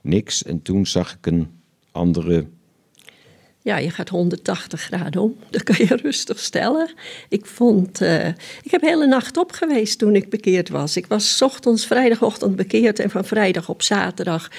[0.00, 1.48] niks en toen zag ik een
[1.92, 2.46] andere.
[3.64, 5.36] Ja, je gaat 180 graden om.
[5.50, 6.90] Dat kan je rustig stellen.
[7.28, 8.00] Ik vond.
[8.00, 8.26] eh,
[8.62, 10.96] ik heb de hele nacht op geweest toen ik bekeerd was.
[10.96, 14.50] Ik was ochtends, vrijdagochtend bekeerd en van vrijdag op zaterdag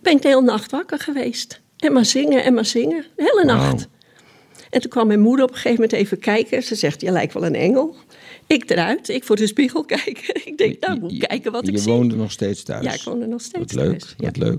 [0.00, 1.60] ben ik de hele nacht wakker geweest.
[1.78, 3.04] En maar zingen en maar zingen.
[3.16, 3.88] De hele nacht.
[4.70, 6.62] En toen kwam mijn moeder op een gegeven moment even kijken.
[6.62, 7.96] Ze zegt: Je lijkt wel een engel.
[8.46, 10.46] Ik eruit, ik voor de spiegel kijken.
[10.46, 11.92] Ik denk, nou, moet Je- kijken wat je ik zie.
[11.92, 12.84] woonde nog steeds thuis.
[12.84, 14.14] Ja, ik woonde nog steeds Wat leuk, thuis.
[14.18, 14.24] Ja.
[14.26, 14.58] wat leuk.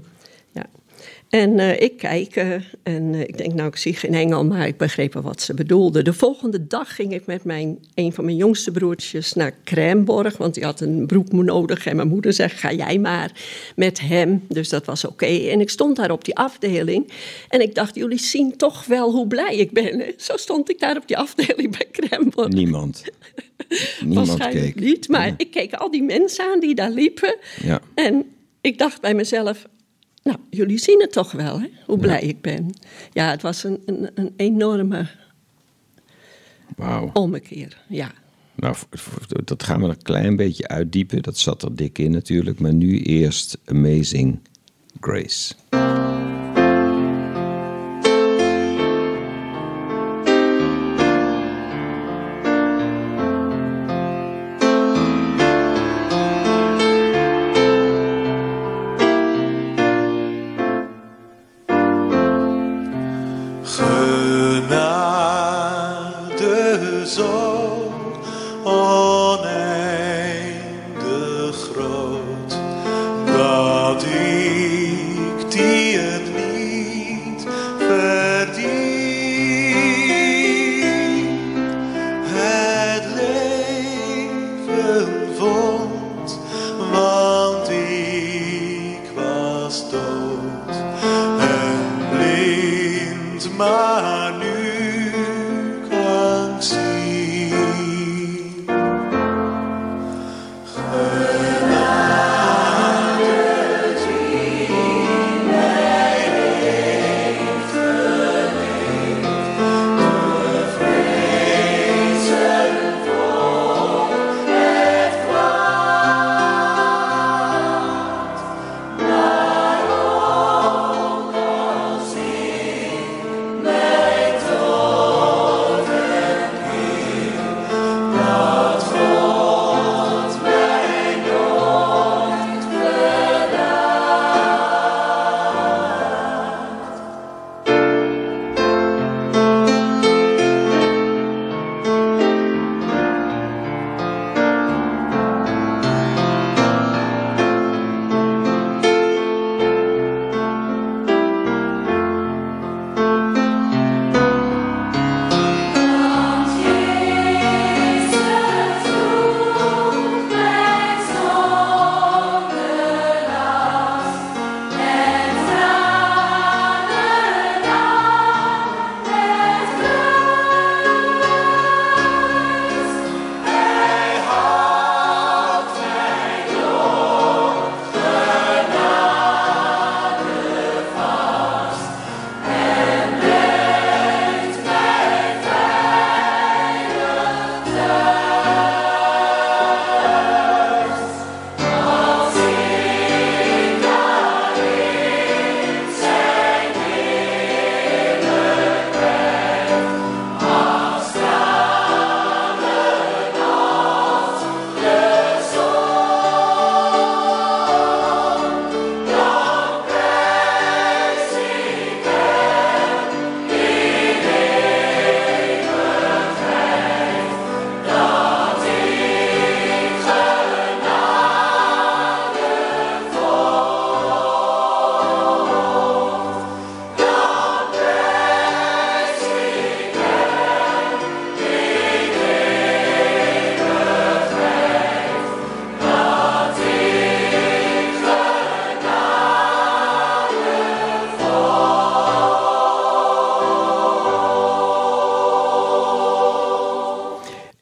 [1.29, 2.35] En eh, ik kijk
[2.83, 5.53] en eh, ik denk, nou, ik zie geen engel, maar ik begreep wel wat ze
[5.53, 6.01] bedoelde.
[6.01, 10.53] De volgende dag ging ik met mijn, een van mijn jongste broertjes naar Kremborg, want
[10.53, 11.85] die had een broek nodig.
[11.85, 13.31] En mijn moeder zegt, ga jij maar
[13.75, 14.43] met hem.
[14.47, 15.25] Dus dat was oké.
[15.25, 17.11] En ik stond daar op die afdeling
[17.49, 19.99] en ik dacht, jullie zien toch wel hoe blij ik ben.
[19.99, 20.11] hè?
[20.17, 22.47] Zo stond ik daar op die afdeling bij Kremborg.
[22.47, 23.03] Niemand.
[24.05, 24.83] Niemand Waarschijnlijk keek.
[24.83, 27.35] niet, maar ik keek al die mensen aan die daar liepen.
[27.63, 27.81] Ja.
[27.95, 28.25] En
[28.61, 29.65] ik dacht bij mezelf,
[30.23, 31.67] nou, jullie zien het toch wel, hè?
[31.85, 32.73] hoe blij ik ben.
[33.13, 35.07] Ja, het was een, een, een enorme
[36.75, 37.09] Wauw.
[37.13, 38.11] ommekeer, ja.
[38.55, 38.75] Nou,
[39.43, 41.21] dat gaan we een klein beetje uitdiepen.
[41.21, 42.59] Dat zat er dik in natuurlijk.
[42.59, 44.39] Maar nu eerst Amazing
[44.99, 45.55] Grace.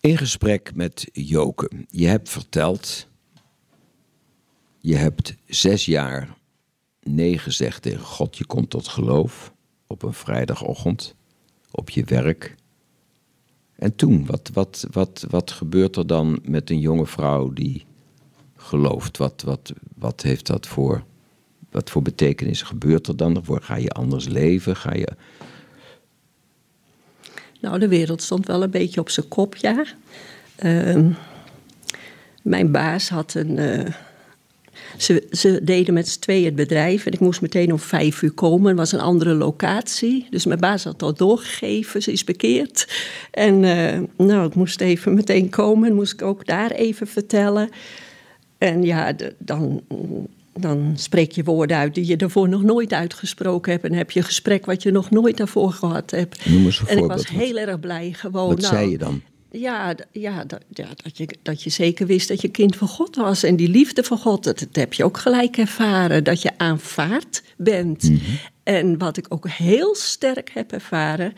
[0.06, 1.70] In gesprek met Joke.
[1.90, 3.08] Je hebt verteld.
[4.80, 6.38] Je hebt zes jaar
[7.04, 8.38] nee gezegd tegen God.
[8.38, 9.54] Je komt tot geloof
[9.88, 11.16] op een vrijdagochtend.
[11.72, 12.56] Op je werk.
[13.76, 17.86] En toen, wat, wat, wat, wat gebeurt er dan met een jonge vrouw die
[18.56, 19.18] gelooft?
[19.18, 21.04] Wat, wat, wat heeft dat voor,
[21.70, 23.44] wat voor betekenis gebeurt er dan?
[23.46, 24.76] Ga je anders leven?
[24.76, 25.16] Ga je
[27.66, 29.84] nou, de wereld stond wel een beetje op zijn kop, ja.
[30.56, 31.10] Ehm,
[32.42, 33.58] mijn baas had een.
[33.58, 33.86] Uh,
[34.98, 38.32] ze, ze, deden met z'n tweeën het bedrijf en ik moest meteen om vijf uur
[38.32, 38.68] komen.
[38.68, 40.28] Het was een andere locatie.
[40.30, 42.88] Dus mijn baas had al doorgegeven, ze is bekeerd.
[43.32, 47.70] En uh, nou, ik moest even meteen komen, moest ik ook daar even vertellen.
[48.58, 49.82] En ja, dan
[50.60, 53.84] dan spreek je woorden uit die je daarvoor nog nooit uitgesproken hebt.
[53.84, 56.46] En heb je een gesprek wat je nog nooit daarvoor gehad hebt.
[56.46, 58.48] Noem eens een en ik was heel erg blij gewoon.
[58.48, 59.22] Wat nou, zei je dan?
[59.52, 63.16] Ja, ja, dat, ja dat, je, dat je zeker wist dat je kind van God
[63.16, 63.44] was.
[63.44, 66.24] En die liefde van God, dat, heb je ook gelijk ervaren.
[66.24, 68.04] Dat je aanvaard bent.
[68.04, 68.20] Mhm.
[68.64, 71.34] En wat ik ook heel sterk heb ervaren...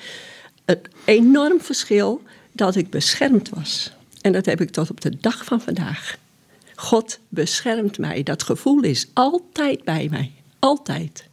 [0.65, 3.91] het enorm verschil dat ik beschermd was.
[4.21, 6.17] En dat heb ik tot op de dag van vandaag.
[6.79, 8.23] God beschermt mij.
[8.23, 10.31] Dat gevoel is altijd bij mij.
[10.59, 11.29] Altijd.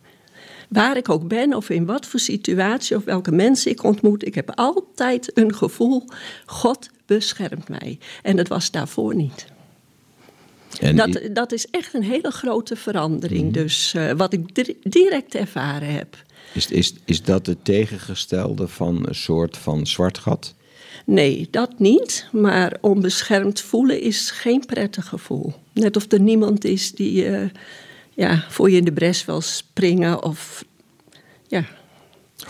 [0.69, 4.35] Waar ik ook ben of in wat voor situatie of welke mensen ik ontmoet, ik
[4.35, 6.05] heb altijd een gevoel:
[6.47, 7.99] God beschermt mij.
[8.23, 9.47] En dat was daarvoor niet.
[10.81, 13.45] En dat, dat is echt een hele grote verandering.
[13.45, 13.53] Mhm.
[13.53, 16.17] Dus uh, wat ik direct ervaren heb.
[16.55, 20.55] Is, is, is dat het tegengestelde van een soort van zwart gat?
[21.05, 22.29] Nee, dat niet.
[22.33, 25.53] Maar onbeschermd voelen is geen prettig gevoel.
[25.73, 27.49] Net of er niemand is die uh,
[28.11, 30.65] ja, voor je in de bres wil springen of
[31.47, 31.65] ja.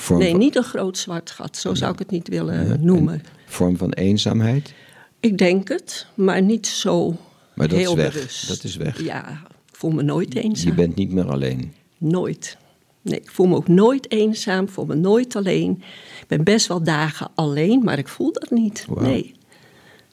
[0.09, 3.23] nee, niet een groot zwart gat, zo zou ik het niet willen noemen.
[3.47, 4.75] vorm van eenzaamheid?
[5.21, 7.17] Ik denk het, maar niet zo
[7.55, 8.13] maar dat heel is weg.
[8.13, 8.49] bewust.
[8.49, 9.03] Dat is weg.
[9.03, 10.69] Ja, ik voel me nooit eenzaam.
[10.69, 11.73] Je bent niet meer alleen.
[11.99, 12.57] Nooit.
[13.05, 15.83] Nee, ik voel me ook nooit eenzaam, voel me nooit alleen.
[16.21, 18.87] Ik ben best wel dagen alleen, maar ik voel dat niet.
[19.01, 19.35] Nee.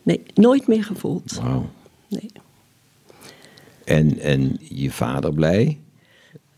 [0.03, 1.39] Nee, nooit meer gevoeld.
[1.41, 1.69] Wauw.
[2.07, 2.31] Nee.
[3.83, 5.79] En, en je vader blij?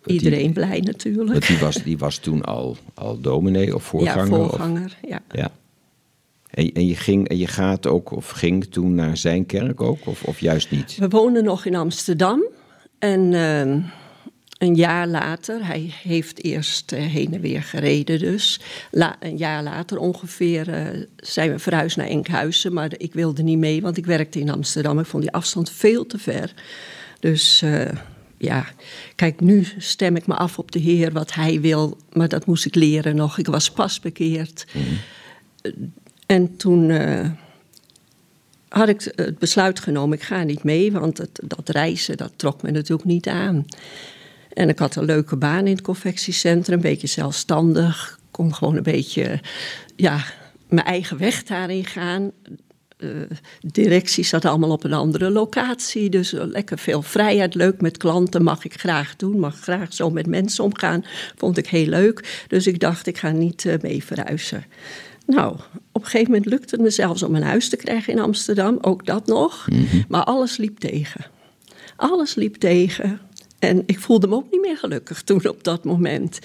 [0.06, 1.32] Iedereen blij natuurlijk.
[1.32, 4.40] Want die was, die was toen al, al dominee of voorganger?
[4.40, 5.22] Ja, voorganger, ja.
[5.32, 5.52] ja.
[6.50, 10.06] En, en, je ging, en je gaat ook, of ging toen naar zijn kerk ook,
[10.06, 10.98] of, of juist niet?
[10.98, 12.44] We woonden nog in Amsterdam.
[13.00, 13.34] En...
[13.34, 13.80] Ehm,
[14.64, 18.60] een jaar later, hij heeft eerst eh, heen en weer gereden dus.
[19.20, 22.74] een jaar later ongeveer uh, zijn we verhuisd naar Enkhuizen.
[22.74, 25.00] Maar ik wilde niet mee, want ik werkte in Amsterdam.
[25.00, 26.54] Ik vond die afstand veel te ver.
[27.20, 27.90] Dus uh,
[28.38, 28.66] ja,
[29.16, 31.98] kijk, nu stem ik me af op de Heer wat hij wil.
[32.14, 33.38] Maar dat moest ik leren nog.
[33.38, 34.66] Ik was pas bekeerd.
[34.72, 34.84] Mhm.
[36.26, 36.92] En toen
[38.70, 42.62] had ik het besluit genomen, ik ga niet mee, want het, dat reizen, dat trok
[42.62, 43.66] me natuurlijk niet aan.
[44.54, 48.20] En ik had een leuke baan in het confectiecentrum, een beetje zelfstandig.
[48.32, 49.40] Kon gewoon een beetje,
[49.96, 50.24] ja,
[50.70, 52.32] mijn eigen weg daarin gaan.
[52.98, 53.28] De
[53.62, 57.56] directie zat allemaal op een andere locatie, dus lekker veel vrijheid.
[57.56, 61.06] Leuk met klanten, mag ik graag doen, mag graag zo met mensen omgaan.
[61.36, 64.66] Vond ik heel leuk, dus ik dacht ik ga niet uh, mee verhuizen.
[65.26, 65.56] Nou,
[65.92, 68.78] op een gegeven moment lukte het me zelfs om een huis te krijgen in Amsterdam,
[68.82, 69.68] ook dat nog.
[69.70, 70.02] Mhm.
[70.08, 71.26] Maar alles liep tegen.
[71.96, 73.20] Alles liep tegen.
[73.64, 76.40] En ik voelde me ook niet meer gelukkig toen op dat moment.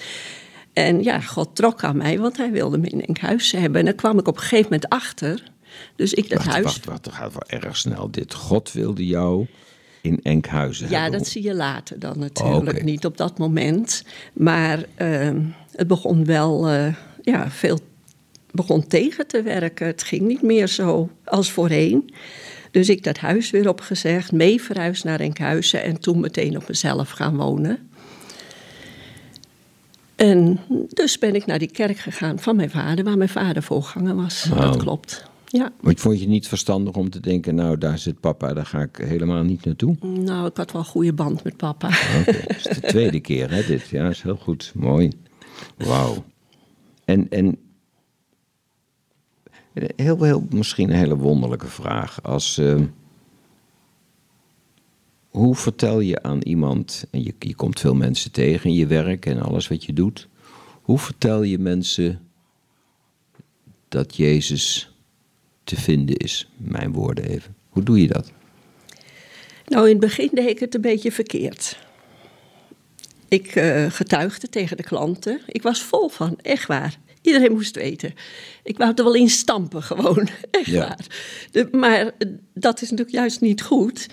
[0.73, 3.79] En ja, God trok aan mij, want hij wilde me in Enkhuizen hebben.
[3.79, 5.43] En daar kwam ik op een gegeven moment achter.
[5.95, 6.63] Dus ik dat wacht, huis...
[6.63, 8.33] Wacht, wacht, dat gaat wel erg snel dit.
[8.33, 9.47] God wilde jou
[10.01, 11.19] in Enkhuizen ja, hebben.
[11.19, 14.03] dat zie je later dan natuurlijk, niet op dat moment.
[14.33, 15.29] Maar uh,
[15.71, 17.79] het begon wel uh, ja, veel
[18.51, 19.87] begon tegen te werken.
[19.87, 22.13] Het ging niet meer zo als voorheen.
[22.71, 27.09] Dus ik dat huis weer opgezegd, mee verhuisd naar Enkhuizen en toen meteen op mezelf
[27.09, 27.89] gaan wonen.
[30.15, 34.15] En dus ben ik naar die kerk gegaan van mijn vader, waar mijn vader voorganger
[34.15, 34.47] was.
[34.55, 35.27] Dat klopt.
[35.45, 35.71] Ja.
[35.81, 38.81] Maar vond je het niet verstandig om te denken, nou daar zit papa, daar ga
[38.81, 39.95] ik helemaal niet naartoe?
[40.01, 41.87] Nou, ik had wel een goede band met papa.
[42.19, 43.87] Oké, dat is de tweede keer hè, dit.
[43.87, 44.71] Ja, is heel goed.
[44.75, 45.11] Mooi.
[45.77, 46.23] Wauw.
[47.05, 47.57] En, en
[49.95, 52.23] Heel, misschien een hele wonderlijke vraag.
[52.23, 52.81] Als, uh,
[55.29, 59.25] hoe vertel je aan iemand, en je, je komt veel mensen tegen in je werk
[59.25, 60.27] en alles wat je doet.
[60.81, 62.19] Hoe vertel je mensen
[63.87, 64.93] dat Jezus
[65.63, 66.49] te vinden is?
[66.57, 67.55] Mijn woorden even.
[67.69, 68.31] Hoe doe je dat?
[69.65, 71.79] Nou, in het begin deed ik het een beetje verkeerd.
[73.27, 75.41] Ik uh, getuigde tegen de klanten.
[75.45, 76.99] Ik was vol van, echt waar.
[77.21, 78.13] Iedereen moest weten.
[78.63, 80.79] Ik wou er wel in stampen gewoon, echt Ja.
[80.79, 81.05] waar.
[81.51, 84.07] De- maar eh, dat is natuurlijk juist niet goed.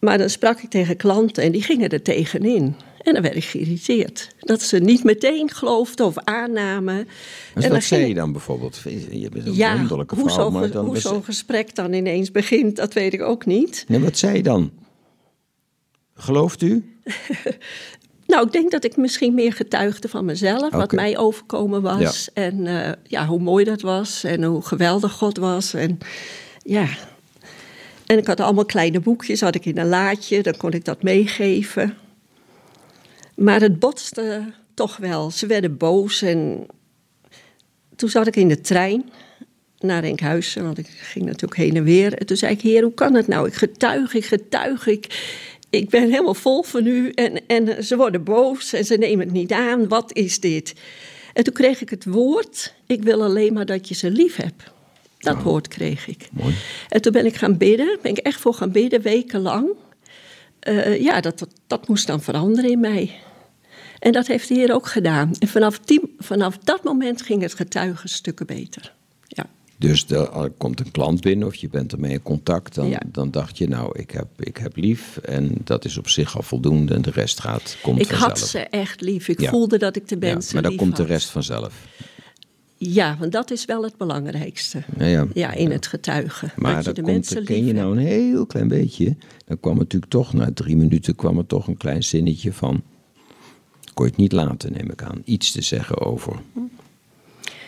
[0.00, 2.74] Maar dan sprak ik tegen klanten en die gingen er tegenin.
[3.02, 4.28] En dan werd ik geïrriteerd.
[4.38, 7.08] Dat ze niet meteen geloofden of aannamen.
[7.54, 8.80] Dus en zei je dan bijvoorbeeld?
[9.10, 10.84] Je bent een ja, wonderlijke hoe vrouw, maar dan...
[10.84, 13.84] hoe was- zo'n gesprek dan ineens begint, dat weet ik ook niet.
[13.88, 14.72] Nee, wat zei je dan?
[16.14, 16.98] Gelooft u?
[18.26, 22.28] Nou, ik denk dat ik misschien meer getuigde van mezelf, wat mij overkomen was.
[22.32, 25.74] En eh, ja, hoe mooi dat was en hoe geweldig God was.
[25.74, 25.98] En
[26.62, 26.86] ja.
[28.06, 31.02] En ik had allemaal kleine boekjes, had ik in een laadje, dan kon ik dat
[31.02, 31.96] meegeven.
[33.34, 35.30] Maar het botste toch wel.
[35.30, 36.66] Ze werden boos en
[37.96, 39.10] toen zat ik in de trein
[39.78, 42.14] naar Enkhuizen, want ik ging natuurlijk heen en weer.
[42.14, 43.46] En toen zei ik, heer, hoe kan het nou?
[43.46, 45.06] Ik getuig, ik getuig, ik,
[45.76, 47.10] ik ben helemaal vol van u.
[47.10, 49.88] En, en ze worden boos en ze nemen het niet aan.
[49.88, 50.74] Wat is dit?
[51.32, 54.62] En toen kreeg ik het woord, ik wil alleen maar dat je ze lief hebt.
[55.18, 56.28] Dat woord kreeg ik.
[56.32, 56.54] Mooi.
[56.88, 59.68] En toen ben ik gaan bidden, ben ik echt voor gaan bidden, wekenlang.
[60.60, 63.10] Eh, ja, dat, dat, dat moest dan veranderen in mij.
[63.98, 65.32] En dat heeft de Heer ook gedaan.
[65.38, 68.94] En vanaf, die, vanaf dat moment ging het getuigen stukken beter.
[69.86, 69.90] Ja.
[69.90, 72.74] Dus er komt een klant binnen of je bent ermee in contact.
[72.74, 73.00] Dan, Ja.
[73.06, 75.16] dan dacht je, nou, ik heb, ik heb lief.
[75.16, 76.94] En dat is op zich al voldoende.
[76.94, 78.28] En de rest gaat, komt Ik vanzelf.
[78.30, 79.28] had ze echt lief.
[79.28, 79.50] Ik Ja.
[79.50, 81.86] voelde dat ik de ja, mensen maar dan komt de rest vanzelf.
[82.76, 84.82] Ja, want dat is wel het belangrijkste.
[84.98, 85.26] Ja, ja.
[85.34, 86.52] Ja, in het getuigen.
[86.56, 89.16] Maar dat je de komt, mensen ken je nou een heel klein beetje.
[89.46, 92.82] Dan kwam natuurlijk toch, na drie minuten kwam er toch een klein zinnetje van...
[93.94, 95.22] Kon je het niet laten, neem ik aan.
[95.24, 96.36] Iets te zeggen over.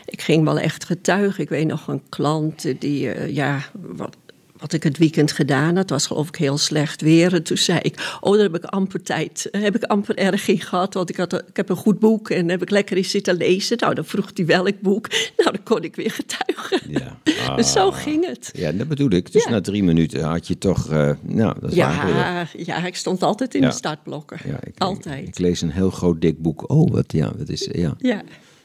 [0.07, 1.43] Ik ging wel echt getuigen.
[1.43, 4.17] Ik weet nog een klant die, eh, ja, wat,
[4.59, 7.35] wat ik het weekend gedaan had, was geloof ik heel slecht weer.
[7.35, 10.61] En toen zei ik, oh, daar heb ik amper tijd, heb ik amper erg in
[10.61, 10.95] gehad.
[10.95, 13.77] Want ik, had, ik heb een goed boek en heb ik lekker eens zitten lezen.
[13.81, 15.09] Nou, dan vroeg hij welk boek.
[15.37, 16.81] Nou, dan kon ik weer getuigen.
[16.91, 17.19] Ja.
[17.57, 17.97] Dus zo Ah.
[17.97, 18.51] ging het.
[18.55, 19.33] Ja, dat bedoel ik.
[19.33, 19.51] Dus Ja.
[19.51, 20.91] na drie minuten had je toch...
[20.91, 23.69] eh, nou, dat er- Ja, ja, ik stond altijd in Ja.
[23.69, 24.39] de startblokken.
[24.45, 25.29] Ja, ik, altijd.
[25.29, 26.71] Ik lees een heel groot dik boek.
[26.71, 27.95] Oh, wat, ja, dat is, ja.
[27.99, 28.23] ja.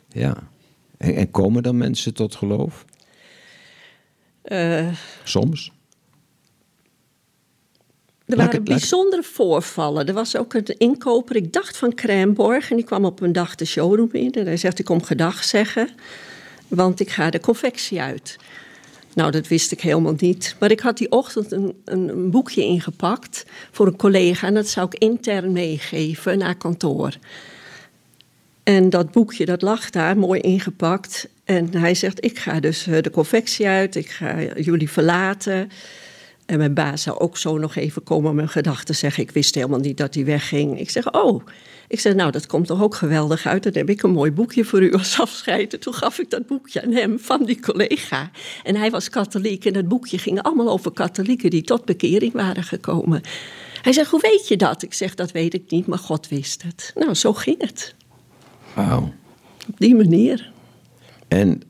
[0.09, 0.49] ja.
[1.01, 2.85] En, en komen dan mensen tot geloof?
[4.41, 4.87] Eh,
[5.23, 5.71] Soms?
[8.25, 10.07] Er waren het- bijzondere voorvallen.
[10.07, 13.55] Er was ook een inkoper, ik dacht van Cranborg, en die kwam op een dag
[13.55, 14.31] de showroom in.
[14.31, 15.89] En hij zegt, ik kom gedag zeggen,
[16.67, 18.37] want ik ga de confectie uit.
[19.13, 20.55] Nou, dat wist ik helemaal niet.
[20.59, 24.47] Maar ik had die ochtend een, een, een boekje ingepakt voor een collega...
[24.47, 27.17] en dat zou ik intern meegeven naar kantoor.
[28.63, 31.29] En dat boekje, dat lag daar, mooi ingepakt.
[31.43, 35.69] En hij zegt, ik ga dus eh, de confectie uit, ik ga jullie verlaten...
[36.51, 39.23] En mijn baas zou ook zo nog even komen om mijn gedachten zeggen.
[39.23, 40.79] Ik wist helemaal niet dat hij wegging.
[40.79, 41.45] Ik zeg, oh.
[41.87, 43.63] Ik zeg, nou, dat komt toch ook geweldig uit.
[43.63, 45.73] Dan heb ik een mooi boekje voor u als afscheid.
[45.73, 48.31] En toen gaf ik dat boekje aan hem van die collega.
[48.63, 49.65] En hij was katholiek.
[49.65, 53.21] En dat boekje ging allemaal over katholieken die tot bekering waren gekomen.
[53.81, 54.83] Hij zegt, hoe weet je dat?
[54.83, 56.91] Ik zeg, dat weet ik niet, maar God wist het.
[56.95, 57.95] Nou, zo ging het.
[58.75, 59.13] Wauw.
[59.67, 60.51] Op die manier.
[61.27, 61.61] En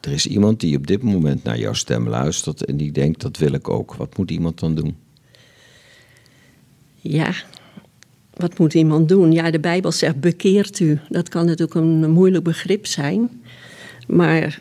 [0.00, 3.36] er is iemand die op dit moment naar jouw stem luistert en die denkt, dat
[3.36, 3.94] wil ik ook.
[3.94, 4.96] Wat moet iemand dan doen?
[7.00, 7.32] Ja,
[8.34, 9.32] wat moet iemand doen?
[9.32, 11.00] Ja, de Bijbel zegt bekeert u.
[11.08, 13.42] Dat kan natuurlijk een moeilijk begrip zijn.
[14.06, 14.58] Maar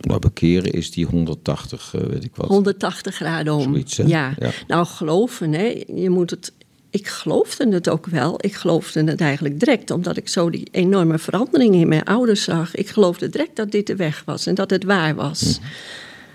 [0.00, 2.48] Nou, bekeren is die 180, eh, weet ik wat.
[2.48, 3.62] 180 graden om.
[3.62, 4.04] Zoiets, hè?
[4.04, 4.34] ja.
[4.38, 4.50] Ja.
[4.66, 5.82] Nou, geloven, hè.
[5.94, 6.52] Je moet het...
[6.94, 8.34] Ik geloofde het ook wel.
[8.40, 12.74] Ik geloofde het eigenlijk direct, omdat ik zo die enorme verandering in mijn ouders zag.
[12.74, 15.58] Ik geloofde direct dat dit de weg was en dat het waar was.
[15.60, 15.68] Mhm.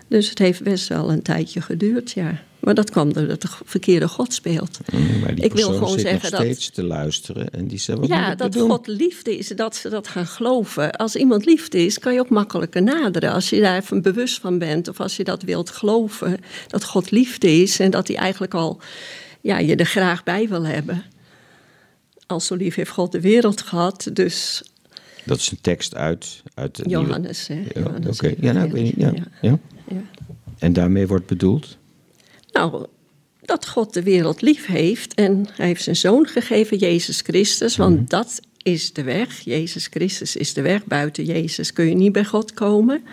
[0.07, 2.41] Dus het heeft best wel een tijdje geduurd, ja.
[2.59, 4.79] Maar dat kwam doordat de verkeerde God speelt.
[4.91, 8.07] Mm, Maar die Ik wil gewoon zeggen nog dat- steeds te luisteren en die zegt,
[8.07, 8.69] Ja, dat doen?
[8.69, 10.91] God liefde is, dat ze dat gaan geloven.
[10.91, 13.31] Als iemand liefde is, kan je ook makkelijker naderen.
[13.31, 16.37] Als je daar even bewust van bent, of als je dat wilt geloven,
[16.67, 18.79] dat God liefde is en dat hij eigenlijk al
[19.41, 21.03] ja, je er graag bij wil hebben.
[22.27, 24.63] Al zo lief heeft God de wereld gehad, dus
[25.25, 27.47] Dat is een tekst uit, uit Johannes.
[27.47, 28.95] Hè, Ja, Johannes Oké, ja, nou, ik weet niet.
[28.97, 29.11] Ja.
[29.15, 29.23] Ja.
[29.41, 29.57] Ja.
[29.87, 30.01] Ja.
[30.57, 31.77] En daarmee wordt bedoeld?
[32.51, 32.85] Nou,
[33.41, 37.95] dat God de wereld lief heeft en hij heeft zijn zoon gegeven, Jezus Christus, want
[37.95, 38.05] Mhm.
[38.07, 39.39] dat is de weg.
[39.39, 40.85] Jezus Christus is de weg.
[40.85, 43.03] Buiten Jezus kun je niet bij God komen.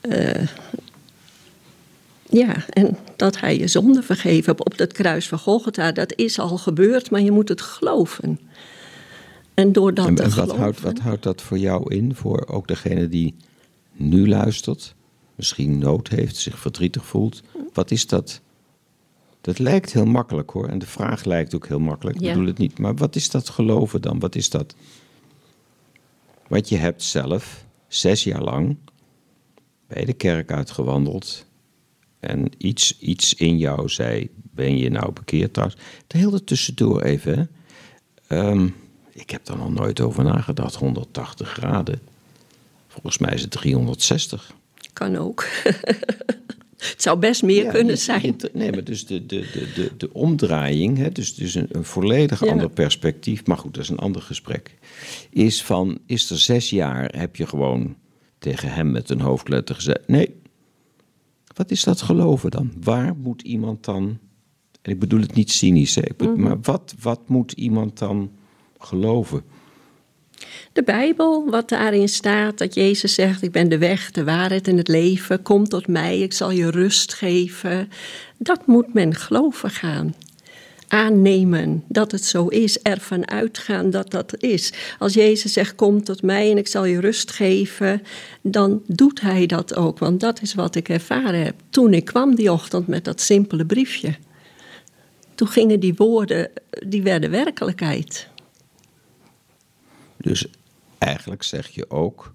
[0.00, 0.46] Eh,
[2.30, 6.58] ja, en dat hij je zonde vergeven op dat kruis van Golgotha, dat is al
[6.58, 8.40] gebeurd, maar je moet het geloven.
[9.54, 10.62] En door dat en te en wat, geloven...
[10.62, 13.34] houdt, wat houdt dat voor jou in, voor ook degene die
[13.92, 14.94] nu luistert,
[15.34, 17.42] misschien nood heeft, zich verdrietig voelt?
[17.72, 18.40] Wat is dat?
[19.40, 22.32] Dat lijkt heel makkelijk hoor, en de vraag lijkt ook heel makkelijk, ik Ja.
[22.32, 22.78] bedoel het niet.
[22.78, 24.18] Maar wat is dat geloven dan?
[24.18, 24.74] Wat is dat?
[26.48, 28.76] Want je hebt zelf zes jaar lang
[29.86, 31.46] bij de kerk uitgewandeld.
[32.20, 35.80] En iets, iets in jou zei, ben je nou bekeerd trouwens?
[36.06, 37.50] De hele tussendoor even.
[38.26, 38.68] Ehm,
[39.12, 42.00] ik heb daar nog nooit over nagedacht, 180 graden.
[42.88, 44.52] Volgens mij is het 360.
[44.92, 45.46] Kan ook.
[46.90, 48.36] het zou best meer Ja, kunnen zijn.
[48.52, 52.44] Nee, maar dus de, de, de, de, de omdraaiing, hè, dus, dus een, een volledig
[52.44, 52.50] Ja.
[52.50, 54.74] ander perspectief, maar goed, dat is een ander gesprek.
[55.30, 57.96] Is van, is er zes jaar, heb je gewoon
[58.38, 60.39] tegen hem met een hoofdletter gezegd, nee,
[61.60, 62.72] wat is dat geloven dan?
[62.82, 64.18] Waar moet iemand dan,
[64.82, 66.42] en ik bedoel het niet cynisch, hè, bedoel- Mhm.
[66.42, 68.30] maar wat, wat moet iemand dan
[68.78, 69.42] geloven?
[70.72, 74.76] De Bijbel, wat daarin staat, dat Jezus zegt: Ik ben de weg, de waarheid en
[74.76, 75.42] het leven.
[75.42, 77.88] Kom tot mij, ik zal je rust geven.
[78.38, 80.14] Dat moet men geloven gaan.
[80.92, 84.72] Aannemen dat het zo is, ervan uitgaan dat dat is.
[84.98, 88.02] Als Jezus zegt: Kom tot mij en ik zal je rust geven,
[88.42, 89.98] dan doet hij dat ook.
[89.98, 91.54] Want dat is wat ik ervaren heb.
[91.70, 94.16] Toen ik kwam die ochtend met dat simpele briefje.
[95.34, 96.50] Toen gingen die woorden,
[96.86, 98.28] die werden werkelijkheid.
[100.16, 100.46] Dus
[100.98, 102.32] eigenlijk zeg je ook,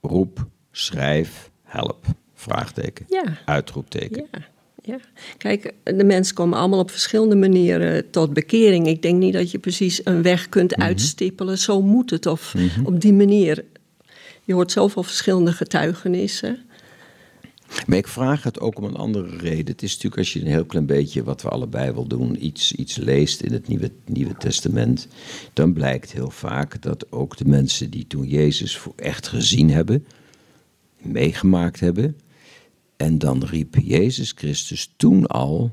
[0.00, 3.38] roep, schrijf, help, vraagteken, Ja.
[3.44, 4.28] uitroepteken.
[4.32, 4.38] Ja,
[4.86, 4.98] ja.
[5.38, 8.86] Kijk, de mensen komen allemaal op verschillende manieren tot bekering.
[8.86, 11.58] Ik denk niet dat je precies een weg kunt uitstippelen.
[11.58, 12.26] Zo moet het.
[12.26, 12.54] Of
[12.84, 13.64] op die manier.
[14.44, 16.58] Je hoort zoveel verschillende getuigenissen.
[17.86, 19.66] Maar ik vraag het ook om een andere reden.
[19.66, 22.72] Het is natuurlijk als je een heel klein beetje, wat we allebei wel doen, iets,
[22.72, 25.08] iets leest in het Nieuwe, Nieuwe Testament,
[25.52, 30.06] dan blijkt heel vaak dat ook de mensen die toen Jezus voor echt gezien hebben,
[31.02, 32.16] meegemaakt hebben,
[32.96, 35.72] en dan riep Jezus Christus toen al,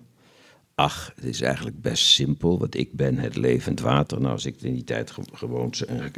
[0.75, 4.19] ach, het is eigenlijk best simpel, want ik ben het levend water.
[4.19, 5.73] Nou, als ik in die tijd ge- gewoon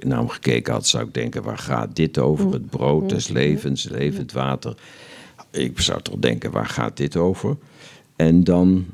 [0.06, 2.52] naar hem gekeken had, zou ik denken, waar gaat dit over?
[2.54, 4.78] Het brood des levens, levend water.
[5.52, 7.58] Ik zou toch denken, waar gaat dit over?
[8.16, 8.86] En dan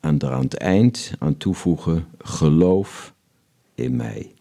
[0.00, 3.14] aan, aan het eind aan toevoegen, geloof
[3.74, 4.32] in mij.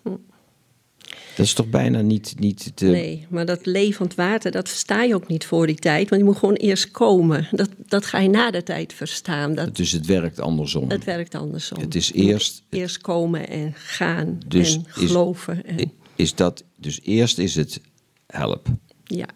[1.40, 2.86] Dat is toch bijna niet, niet te...
[2.86, 6.10] Nee, maar dat levend water, dat versta je ook niet voor die tijd.
[6.10, 7.48] Want je moet gewoon eerst komen.
[7.52, 9.56] Dat, dat ga je na de tijd verstaan.
[9.56, 10.90] Dat, Dus het werkt andersom.
[10.90, 11.80] het werkt andersom.
[11.80, 15.66] Het is eerst- Eerst komen en gaan Dus en is- geloven.
[15.66, 17.82] En, Is dat, dus eerst is het
[18.28, 18.68] help.
[19.04, 19.28] ja.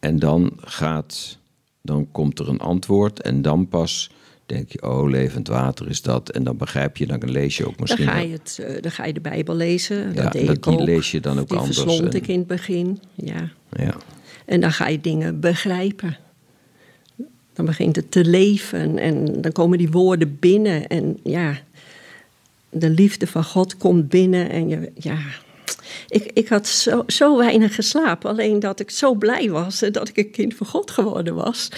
[0.00, 1.38] En dan gaat,
[1.82, 4.10] dan komt er een antwoord en dan pas
[4.50, 6.30] denk je, oh, levend water is dat.
[6.30, 8.06] En dan begrijp je, dan lees je ook Dan misschien...
[8.08, 9.96] ga, je het, eh, dan ga je de Bijbel lezen.
[10.14, 10.80] Ja, dat deed dat- ik die ook.
[10.86, 13.50] lees je dan ook die anders verslond en- ik in het begin, ja.
[13.72, 13.94] Ja.
[14.44, 16.16] En dan ga je dingen begrijpen.
[17.52, 20.86] Dan begint het te leven en dan komen die woorden binnen.
[20.86, 21.58] En ja,
[22.70, 24.50] de liefde van God komt binnen.
[24.50, 25.18] En je, ja,
[26.08, 28.30] ik, ik had zo, zo weinig geslapen.
[28.30, 31.68] Alleen dat ik zo blij was dat ik een kind van God geworden was.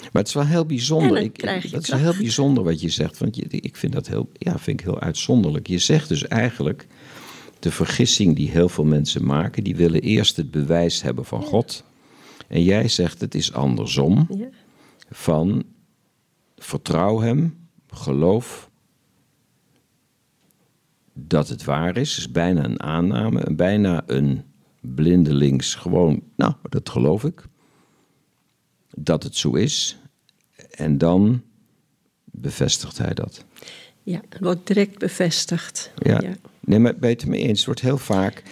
[0.00, 1.18] Maar het is wel heel bijzonder.
[1.18, 3.18] Ik, dat is heel bijzonder wat je zegt.
[3.18, 5.66] Want je, ik vind dat heel, ja, vind ik heel uitzonderlijk.
[5.66, 6.86] Je zegt dus eigenlijk
[7.58, 9.64] de vergissing die heel veel mensen maken.
[9.64, 11.84] Die willen eerst het bewijs hebben van God.
[12.48, 14.26] En jij zegt het is andersom.
[14.36, 14.48] Ja.
[15.10, 15.64] Van
[16.56, 18.70] vertrouw hem, geloof
[21.14, 22.18] dat het waar is.
[22.18, 23.54] is bijna een aanname.
[23.54, 24.42] Bijna een
[24.80, 27.44] blindelings gewoon, nou, dat geloof ik
[29.04, 29.98] dat het zo is.
[30.70, 31.42] En dan
[32.24, 33.44] bevestigt hij dat.
[34.02, 35.92] ja, het wordt direct bevestigd.
[35.96, 36.20] Ja.
[36.20, 36.34] Ja.
[36.60, 37.56] Nee, maar ben je het mee eens?
[37.58, 38.42] Het wordt heel vaak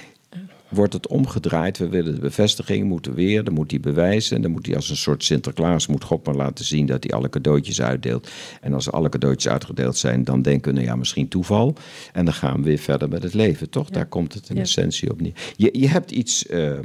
[0.69, 1.79] wordt het omgedraaid.
[1.79, 4.37] We willen de bevestiging, moeten weer, dan moet hij bewijzen.
[4.37, 7.13] En dan moet hij als een soort Sinterklaas, moet God maar laten zien dat hij
[7.13, 8.29] alle cadeautjes uitdeelt.
[8.61, 11.75] En als alle cadeautjes uitgedeeld zijn, dan denken we, nou ja, misschien toeval.
[12.13, 13.91] En dan gaan we weer verder met het leven, toch?
[13.91, 14.63] Daar komt het in Ja.
[14.63, 15.33] essentie op neer.
[15.57, 16.79] Je, je hebt iets, eh,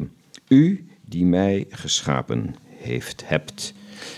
[0.48, 3.74] u die mij geschapen heeft, hebt.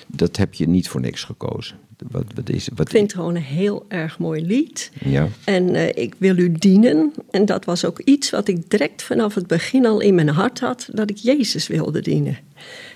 [0.08, 1.78] Dat heb je niet voor niks gekozen.
[2.12, 4.92] Wat, wat is, wat, Ik vind het gewoon een heel erg mooi lied.
[5.06, 5.28] Ja.
[5.44, 7.14] En eh, ik wil u dienen.
[7.32, 10.60] En dat was ook iets wat ik direct vanaf het begin al in mijn hart
[10.60, 12.38] had: dat ik Jezus wilde dienen.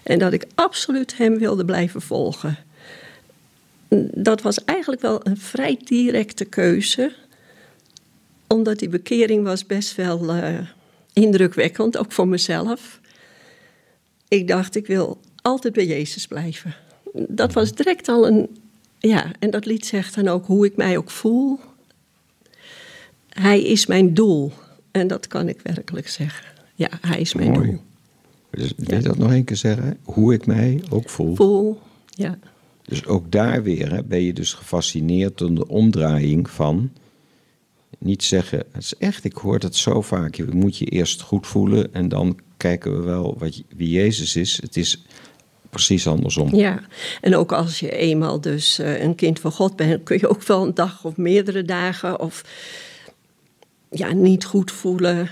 [0.04, 2.58] En dat ik absoluut Hem wilde blijven volgen.
[4.14, 7.14] Dat was eigenlijk wel een vrij directe keuze,
[8.48, 10.60] omdat die bekering was best wel eh,
[11.14, 13.00] indrukwekkend, ook voor mezelf.
[14.28, 16.76] Ik dacht, ik wil altijd bij Jezus blijven.
[17.14, 18.58] Dat was direct al een.
[19.00, 21.60] Ja, en dat lied zegt dan ook hoe ik mij ook voel.
[23.30, 24.52] Hij is mijn doel.
[24.92, 26.46] En dat kan ik werkelijk zeggen.
[26.76, 27.70] Ja, hij is mijn Mooi.
[27.70, 27.80] doel.
[28.50, 29.98] Dus, wil je dat nog een keer zeggen?
[30.04, 31.36] Hoe ik mij ook voel.
[31.36, 32.40] Voel, ja.
[32.84, 36.92] Dus ook daar weer hè, ben je dus gefascineerd door de omdraaiing van
[38.00, 40.36] niet zeggen, het is echt, ik hoor dat zo vaak.
[40.36, 44.62] Je moet je eerst goed voelen en dan kijken we wel wat, wie Jezus is.
[44.62, 45.04] Het is
[45.70, 46.56] precies andersom.
[46.56, 46.80] Ja,
[47.22, 50.44] en ook als je eenmaal dus uh, een kind van God bent, kun je ook
[50.44, 52.44] wel een dag of meerdere dagen of
[53.90, 55.30] ja, niet goed voelen.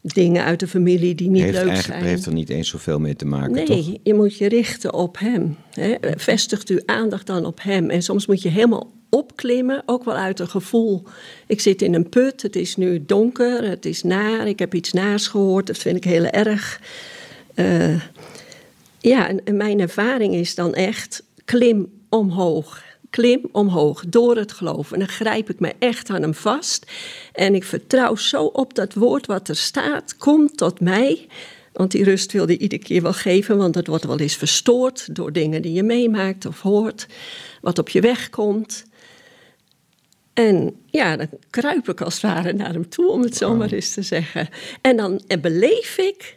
[0.00, 2.10] Dingen uit de familie die niet heeft leuk eigenlijk, zijn.
[2.10, 3.96] heeft er niet eens zoveel mee te maken, nee, toch?
[4.02, 5.56] je moet je richten op hem.
[5.70, 5.94] Hè.
[6.16, 7.90] Vestigt uw aandacht dan op hem.
[7.90, 11.02] En soms moet je helemaal opklimmen, ook wel uit een gevoel.
[11.46, 14.92] Ik zit in een put, het is nu donker, het is naar, ik heb iets
[14.92, 16.80] naars gehoord, dat vind ik heel erg.
[17.54, 18.00] Uh,
[19.02, 22.82] ja, en, en mijn ervaring is dan echt klim omhoog.
[23.10, 24.92] Klim omhoog door het geloof.
[24.92, 26.90] En dan grijp ik me echt aan hem vast.
[27.32, 30.16] En ik vertrouw zo op dat woord wat er staat.
[30.16, 31.26] Kom tot mij.
[31.72, 35.14] Want die rust wil hij iedere keer wel geven, want dat wordt wel eens verstoord
[35.14, 37.06] door dingen die je meemaakt of hoort,
[37.60, 38.84] wat op je weg komt.
[40.32, 43.72] En ja, dan kruip ik als het ware naar hem toe, om het zo maar
[43.72, 44.48] eens te zeggen.
[44.80, 46.36] En dan en beleef ik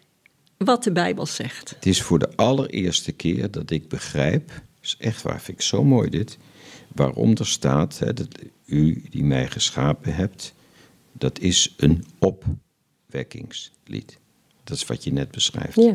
[0.57, 1.69] wat de Bijbel zegt.
[1.69, 5.83] Het is voor de allereerste keer dat ik begrijp, is echt waar, vind ik zo
[5.83, 6.37] mooi dit,
[6.87, 8.27] waarom er staat hè, dat
[8.65, 10.53] u die mij geschapen hebt,
[11.11, 14.17] dat is een opwekkingslied.
[14.63, 15.75] Dat is wat je net beschrijft.
[15.75, 15.93] Ja.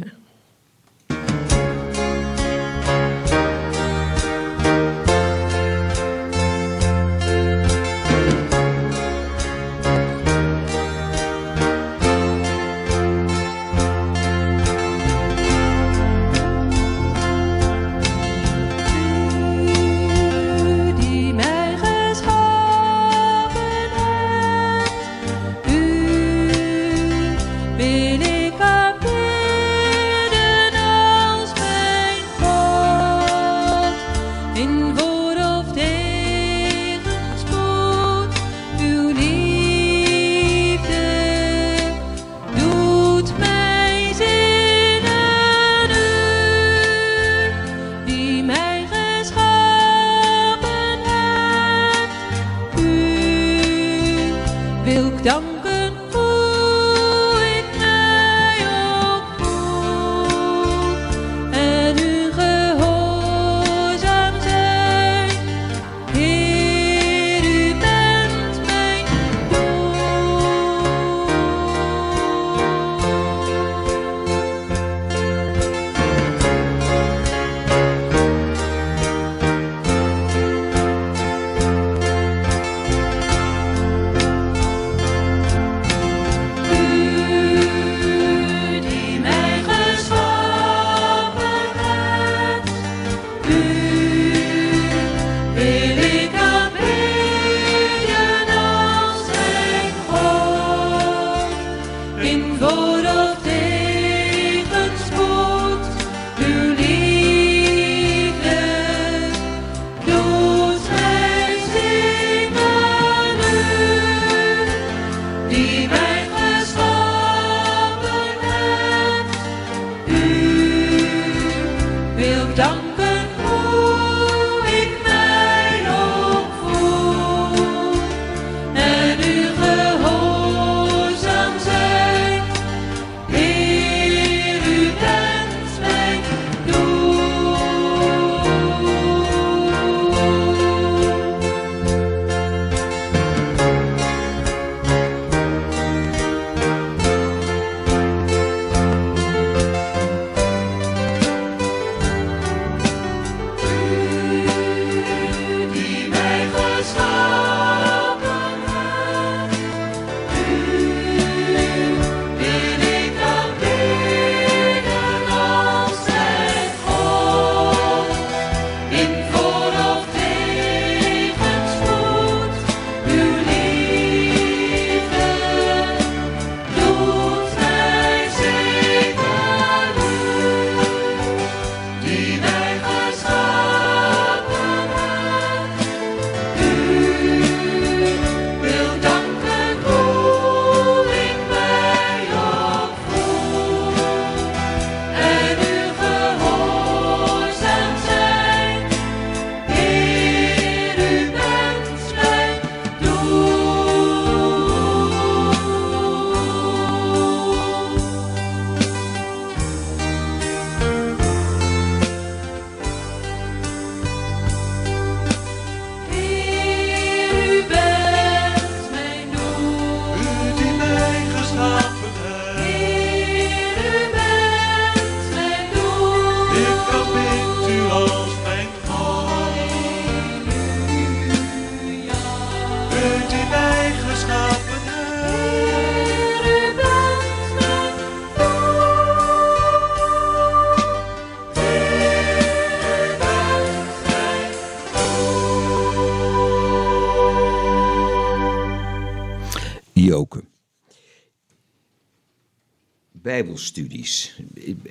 [253.31, 254.37] Bijbelstudies,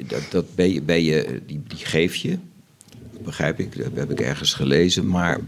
[0.07, 2.37] dat, dat ben je, je, die, die geef je,
[3.23, 5.07] begrijp ik, dat heb ik ergens gelezen.
[5.07, 5.39] Maar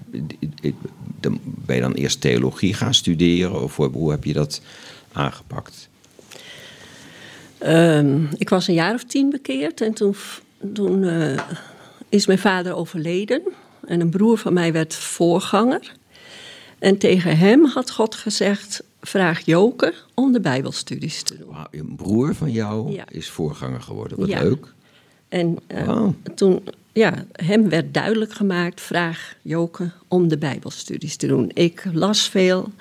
[1.43, 3.63] ben je dan eerst theologie gaan studeren?
[3.63, 4.61] Of hoe, heb je dat
[5.11, 5.89] aangepakt?
[7.57, 10.15] Ehm, ik was een jaar of tien bekeerd en toen,
[10.73, 11.39] toen eh,
[12.09, 13.41] is mijn vader overleden.
[13.87, 15.91] En een broer van mij werd voorganger.
[16.79, 21.55] En tegen hem had God gezegd: vraag Joke om de Bijbelstudies te doen.
[21.71, 23.03] Een broer van jou Ja.
[23.09, 24.19] is voorganger geworden.
[24.19, 24.41] Wat Ja.
[24.41, 24.73] leuk.
[25.29, 31.51] En eh, toen, ja, hem werd duidelijk gemaakt: vraag Joke om de Bijbelstudies te doen.
[31.53, 32.71] Ik las veel,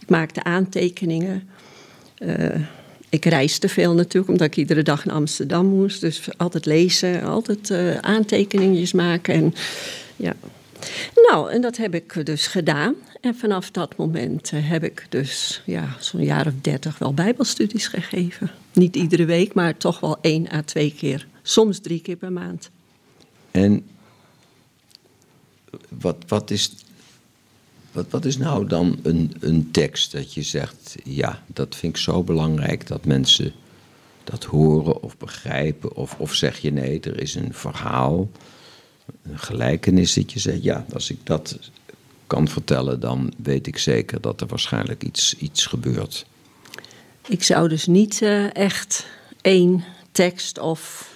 [0.00, 1.48] ik maakte aantekeningen.
[2.18, 2.60] Eh,
[3.08, 6.00] ik reisde veel natuurlijk, omdat ik iedere dag naar Amsterdam moest.
[6.00, 7.70] Dus altijd lezen, altijd
[8.00, 9.34] aantekeningetjes maken.
[9.34, 9.54] En,
[10.16, 10.32] ja.
[11.30, 12.94] Nou, en dat heb ik dus gedaan.
[13.24, 17.86] En vanaf dat moment eh, heb ik dus ja, zo'n jaar of dertig wel bijbelstudies
[17.86, 18.50] gegeven.
[18.72, 21.26] Niet iedere week, maar toch wel één à twee keer.
[21.42, 22.70] Soms drie keer per maand.
[23.50, 23.86] En
[25.88, 26.74] wat, wat, is,
[27.92, 32.02] wat, wat is nou dan een, een tekst dat je zegt, ja, dat vind ik
[32.02, 33.52] zo belangrijk dat mensen
[34.24, 35.96] dat horen of begrijpen?
[35.96, 38.30] Of, of zeg je nee, er is een verhaal,
[39.22, 41.58] een gelijkenis dat je zegt, ja, als ik dat
[42.34, 46.26] kan vertellen, dan weet ik zeker dat er waarschijnlijk iets, iets gebeurt.
[47.28, 49.06] Ik zou dus niet eh, echt
[49.40, 51.12] één tekst of.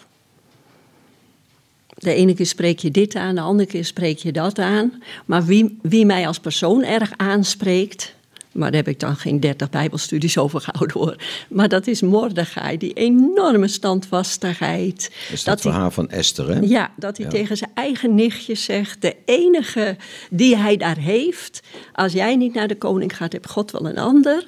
[1.87, 5.03] De ene keer spreek je dit aan, de andere keer spreek je dat aan.
[5.25, 8.15] Maar wie, wie mij als persoon erg aanspreekt.
[8.59, 11.17] Maar daar heb ik dan geen dertig Bijbelstudies over gehouden hoor.
[11.49, 14.97] Maar dat is Mordechai, die enorme standvastigheid.
[15.03, 16.59] Dat is dat, Dat hij- verhaal van Esther, hè?
[16.61, 17.33] Ja, dat hij Ja.
[17.33, 19.97] tegen zijn eigen nichtje zegt: De enige
[20.31, 21.63] die hij daar heeft.
[21.93, 24.45] Als jij niet naar de koning gaat, heb God wel een ander.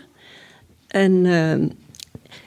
[0.89, 1.69] En ehm,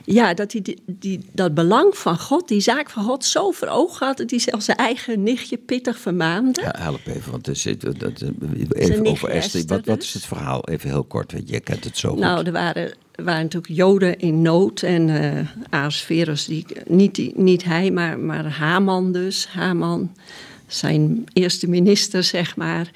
[0.05, 3.67] ja, dat hij die, die, dat belang van God, die zaak van God, zo voor
[3.67, 4.17] ogen had.
[4.17, 6.61] dat hij zelfs zijn eigen nichtje pittig vermaande.
[6.61, 8.21] Ja, help even, want er zit, dat,
[8.73, 9.59] even over Esther.
[9.59, 10.07] Esther Wat, wat dus.
[10.07, 10.67] is het verhaal?
[10.67, 12.19] Even heel kort, want jij kent het zo goed.
[12.19, 14.81] Nou, er waren, waren natuurlijk Joden in nood.
[14.81, 19.47] En eh Ahasverus, die, niet, die- niet hij, maar, maar Haman dus.
[19.47, 20.11] Haman,
[20.67, 22.91] zijn eerste minister, zeg maar.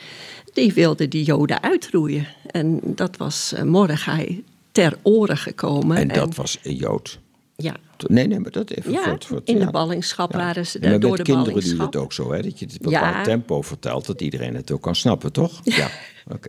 [0.53, 2.27] Die wilde die Joden uitroeien.
[2.51, 4.43] En dat was Mordechai
[4.83, 5.97] ter oren gekomen.
[5.97, 7.19] En dat was een Jood.
[7.55, 7.75] Ja,
[8.07, 9.25] Nee, nee, maar dat even ja voor het...
[9.25, 9.65] Voor het- in ja.
[9.65, 10.37] de ballingschap Ja.
[10.37, 11.93] waren ze maar door met de kinderen doe je ballingschap.
[11.93, 12.41] het ook zo, hè?
[12.41, 15.59] Dat je het bepaald tempo vertelt, dat iedereen het ook kan snappen, toch?
[15.63, 15.89] Ja,
[16.31, 16.47] oké.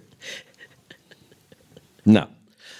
[2.03, 2.27] Nou,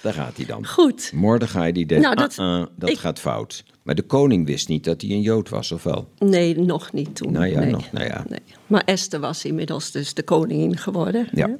[0.01, 0.67] daar gaat hij dan.
[0.67, 1.11] Goed.
[1.13, 3.63] Mordechai die denkt, Nou, dat- ah, ah, dat ik- gaat fout.
[3.83, 6.09] Maar de koning wist niet dat hij een Jood was, of wel?
[6.19, 7.31] Nee, nog niet toen.
[7.31, 7.71] Nou ja, nee.
[7.71, 8.25] nog, nou ja.
[8.29, 8.39] Nee.
[8.67, 11.27] Maar Esther was inmiddels dus de koningin geworden.
[11.31, 11.45] Ja.
[11.47, 11.53] hè?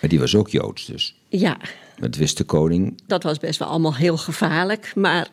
[0.00, 1.16] Maar die was ook Joods dus.
[1.28, 1.56] Ja,
[1.98, 3.00] Dat wist de koning.
[3.06, 4.92] dat was best wel allemaal heel gevaarlijk.
[4.94, 5.28] Maar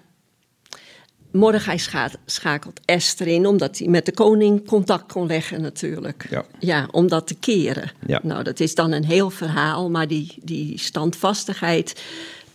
[1.31, 6.43] Mordechai scha- schakelt Esther in, omdat hij met de koning contact kon leggen natuurlijk.
[6.59, 6.87] Ja.
[6.91, 7.91] om dat te keren.
[8.07, 8.19] Ja.
[8.23, 12.01] Nou, dat is dan een heel verhaal, maar die, die standvastigheid...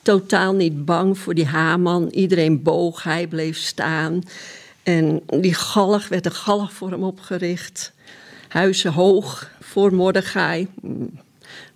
[0.03, 2.09] totaal niet bang voor die Haman.
[2.09, 4.23] Iedereen boog, hij bleef staan.
[4.83, 7.93] En die galg, werd een galg voor hem opgericht.
[8.49, 10.69] Huizen hoog voor Mordechai.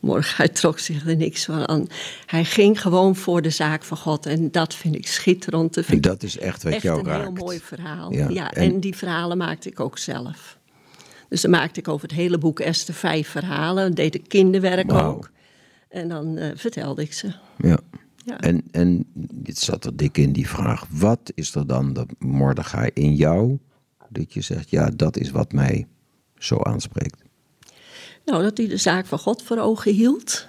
[0.01, 1.87] Mordechai trok zich er niks van aan.
[2.27, 4.27] Hij ging gewoon voor de zaak van God.
[4.27, 5.75] En dat vind ik schitterend.
[5.75, 7.23] Dat vind dat is echt wat echt jou een raakt.
[7.23, 8.13] heel mooi verhaal.
[8.13, 8.81] Ja, Ja, en- en...
[8.81, 10.59] die verhalen maakte ik ook zelf.
[11.29, 13.95] Dus dan maakte ik over het hele boek Esther vijf verhalen.
[13.95, 15.31] Deed ik kinderwerk ook.
[15.89, 17.33] En dan eh, vertelde ik ze.
[17.59, 17.79] Ja.
[18.25, 18.41] Ja.
[18.41, 20.85] En, en dit zat er dik in die vraag.
[20.91, 23.59] Wat is er dan dat Mordechai in jou,
[24.09, 25.87] dat je zegt, ja, dat is wat mij
[26.39, 27.23] zo aanspreekt?
[28.31, 30.47] Nou, dat hij de zaak van God voor ogen hield.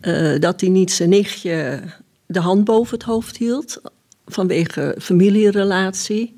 [0.00, 1.82] Eh, dat hij niet zijn nichtje
[2.26, 3.80] de hand boven het hoofd hield.
[4.26, 6.36] Vanwege familierelatie.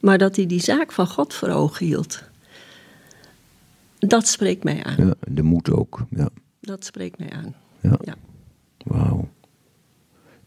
[0.00, 2.22] Maar dat hij die zaak van God voor ogen hield.
[3.98, 5.06] Dat spreekt mij aan.
[5.06, 6.04] Ja, de moed ook.
[6.10, 6.28] Ja,
[6.60, 7.54] Dat spreekt mij aan.
[7.80, 7.98] ja.
[8.04, 8.14] Ja.
[8.84, 9.28] wauw.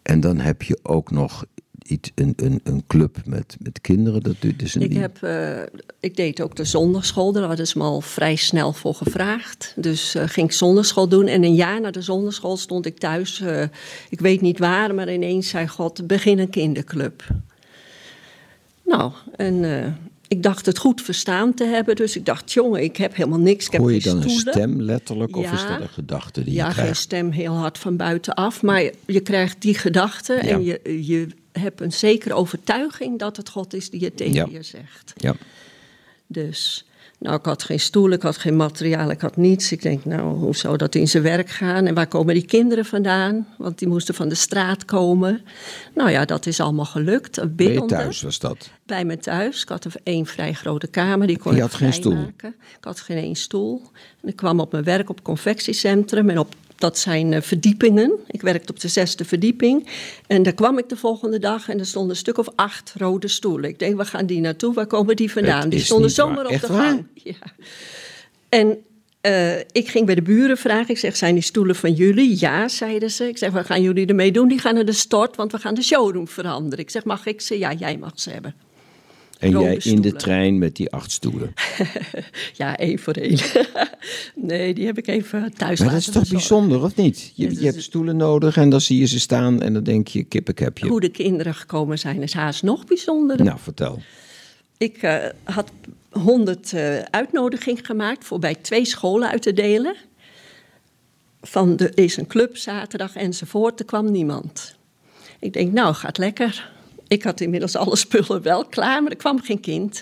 [0.01, 1.45] En dan heb je ook nog
[1.89, 4.21] iets, een, een, een club met, met kinderen.
[4.23, 5.61] Dat doet dus een Ik, heb, eh,
[5.99, 9.73] ik deed ook de zondagschool, daar hadden ze me al vrij snel voor gevraagd.
[9.75, 13.41] Dus eh, ging ik zondagschool doen en een jaar na de zondagschool stond ik thuis.
[13.41, 13.63] eh,
[14.09, 17.23] ik weet niet waar, maar ineens zei God, begin een kinderclub.
[18.85, 19.63] Nou, en
[20.27, 21.95] ik dacht het goed verstaan te hebben.
[21.95, 24.29] Dus ik dacht, jongen, ik heb helemaal niks, ik heb Hoor je geen dan een
[24.29, 25.53] stem letterlijk, of Ja.
[25.53, 26.99] is dat een gedachte die Ja, je geen krijgt?
[26.99, 28.61] stem heel hard van buitenaf.
[28.61, 30.39] Maar je, je krijgt die gedachte Ja.
[30.41, 31.27] en je, je
[31.59, 34.47] hebt een zekere overtuiging dat het God is die het tegen Ja.
[34.51, 35.13] je zegt.
[35.15, 35.35] Ja,
[36.27, 36.83] Dus
[37.21, 39.71] Nou, ik had geen stoel, ik had geen materiaal, ik had niets.
[39.71, 41.85] Ik denk, nou, hoe zou dat in zijn werk gaan?
[41.85, 43.47] En waar komen die kinderen vandaan?
[43.57, 45.41] Want die moesten van de straat komen.
[45.95, 47.35] Nou ja, dat is allemaal gelukt.
[47.35, 47.87] Bij je Biddende.
[47.87, 48.69] thuis was dat?
[48.85, 49.61] Bij me thuis.
[49.61, 52.11] Ik had een één vrij grote kamer, die kon Je ik had geen stoel?
[52.11, 52.55] vrijmaken.
[52.77, 53.81] Ik had geen één stoel.
[54.21, 58.11] En ik kwam op mijn werk op het confectiecentrum en op dat zijn eh, verdiepingen.
[58.27, 59.87] Ik werkte op de zesde verdieping.
[60.27, 63.27] En daar kwam ik de volgende dag en er stonden een stuk of acht rode
[63.27, 63.69] stoelen.
[63.69, 64.73] Ik denk, waar gaan die naartoe?
[64.73, 65.69] Waar komen die vandaan?
[65.69, 67.07] Die stonden zomaar op de gang.
[67.13, 67.33] Ja.
[68.49, 68.77] En
[69.21, 70.89] eh, ik ging bij de buren vragen.
[70.89, 72.39] Ik zeg, zijn die stoelen van jullie?
[72.39, 73.27] Ja, zeiden ze.
[73.27, 74.47] Ik zeg, wat gaan jullie ermee doen?
[74.47, 76.79] Die gaan naar de stort, want we gaan de showroom veranderen.
[76.79, 77.57] Ik zeg, mag ik ze?
[77.57, 78.55] Ja, jij mag ze hebben.
[79.39, 81.53] En jij in de trein met die acht stoelen.
[82.53, 83.39] Ja, één voor één.
[84.49, 87.31] nee, die heb ik even thuis Maar dat laten is toch bijzonder, of niet?
[87.35, 89.83] Je, Ja, dat je hebt stoelen nodig en dan zie je ze staan en dan
[89.83, 90.87] denk je, kippenkepje.
[90.87, 93.43] Hoe de kinderen gekomen zijn is haast nog bijzonder.
[93.43, 93.99] Nou, vertel.
[94.77, 95.71] Ik eh, had
[96.09, 99.95] honderd eh uitnodiging gemaakt voor bij twee scholen uit te delen.
[101.41, 104.75] Van de, er is een club zaterdag enzovoort, er kwam niemand.
[105.39, 106.71] Ik denk, nou, gaat lekker.
[107.09, 110.01] Ik had inmiddels alle spullen wel klaar, maar er kwam geen kind.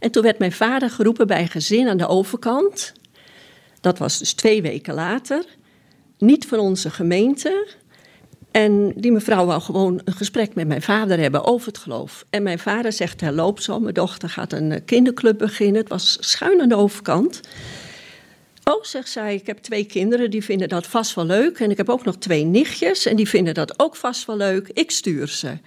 [0.00, 2.92] En toen werd mijn vader geroepen bij een gezin aan de overkant.
[3.80, 5.44] Dat was dus twee weken later.
[6.18, 7.66] Niet van onze gemeente.
[8.50, 12.24] En die mevrouw wou gewoon een gesprek met mijn vader hebben over het geloof.
[12.30, 15.80] En mijn vader zegt terloops al, mijn dochter gaat een eh, kinderclub beginnen.
[15.80, 17.40] Het was schuin aan de overkant.
[18.64, 21.58] Oh, zegt zij, ik heb twee kinderen, die vinden dat vast wel leuk.
[21.60, 24.68] En ik heb ook nog twee nichtjes en die vinden dat ook vast wel leuk.
[24.72, 25.58] Ik stuur ze.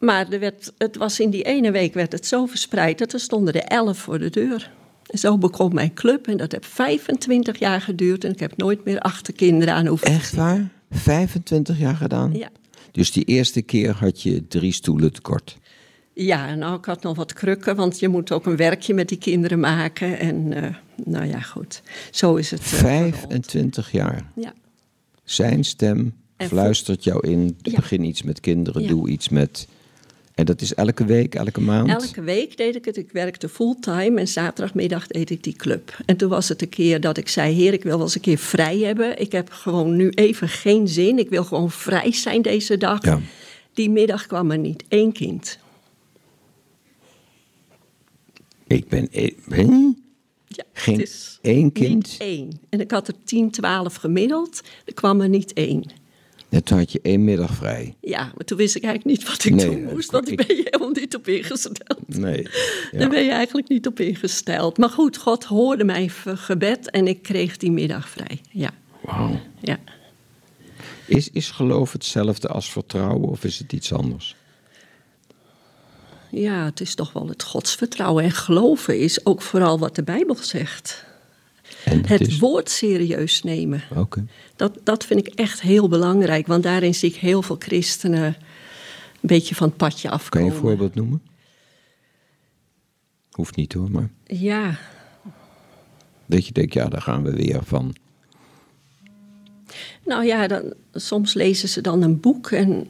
[0.00, 3.20] Maar er werd, het was in die ene week werd het zo verspreid dat er
[3.20, 4.70] stonden er elf voor de deur.
[5.06, 8.24] En zo begon mijn club en dat heeft 25 jaar geduurd.
[8.24, 10.68] En ik heb nooit meer achter kinderen aan hoeven Echt waar?
[10.90, 12.32] 25 jaar gedaan?
[12.34, 12.48] Ja.
[12.92, 15.58] Dus die eerste keer had je drie stoelen tekort.
[16.14, 19.18] Ja, nou, ik had nog wat krukken, want je moet ook een werkje met die
[19.18, 20.18] kinderen maken.
[20.18, 20.74] En eh,
[21.04, 21.82] nou ja, goed.
[22.10, 22.60] Zo is het.
[22.60, 23.14] eh, gerold.
[23.16, 24.30] 25 jaar.
[24.34, 24.52] Ja.
[25.24, 27.56] Zijn stem En fluistert jou in.
[27.62, 27.76] Ja.
[27.76, 28.88] Begin iets met kinderen, Ja.
[28.88, 29.68] doe iets met.
[30.40, 31.88] En dat is elke week, elke maand?
[31.88, 32.96] Elke week deed ik het.
[32.96, 35.96] Ik werkte fulltime en zaterdagmiddag deed ik die club.
[36.06, 38.20] En toen was het een keer dat ik zei: Heer, ik wil wel eens een
[38.20, 39.20] keer vrij hebben.
[39.20, 41.18] Ik heb gewoon nu even geen zin.
[41.18, 43.04] Ik wil gewoon vrij zijn deze dag.
[43.04, 43.20] Ja.
[43.72, 45.58] Die middag kwam er niet één kind.
[48.66, 49.08] Ik ben.
[49.48, 49.92] Hm?
[50.46, 51.94] Ja, Geen het is één kind?
[51.94, 52.60] Niet één.
[52.68, 54.60] En ik had er 10, 12 gemiddeld.
[54.84, 55.84] Er kwam er niet één.
[56.50, 57.94] En toen had je één middag vrij.
[58.00, 60.10] Ja, maar toen wist ik eigenlijk niet wat ik Nee, doen moest.
[60.10, 62.18] Want ik- ben je helemaal niet op ingesteld.
[62.18, 62.42] Nee.
[62.98, 64.78] Daar ben je eigenlijk niet op ingesteld.
[64.78, 68.40] Maar goed, God hoorde mijn gebed en ik kreeg die middag vrij.
[68.50, 68.70] Ja,
[69.02, 69.40] Wauw.
[69.60, 69.78] ja.
[71.06, 74.36] Is, is geloof hetzelfde als vertrouwen of is het iets anders?
[76.30, 78.24] ja, het is toch wel het godsvertrouwen.
[78.24, 81.04] En geloven is ook vooral wat de Bijbel zegt.
[81.84, 82.38] Het is...
[82.38, 83.82] woord serieus nemen.
[84.56, 86.46] Dat, dat vind ik echt heel belangrijk.
[86.46, 88.36] Want daarin zie ik heel veel christenen een
[89.20, 90.48] beetje van het padje Kan afkomen.
[90.48, 91.22] je een voorbeeld noemen?
[93.30, 94.78] Hoeft niet hoor, maar Ja,
[96.26, 97.94] dat je denkt, ja, daar gaan we weer van.
[100.04, 102.86] Nou ja, dan, soms lezen ze dan een boek en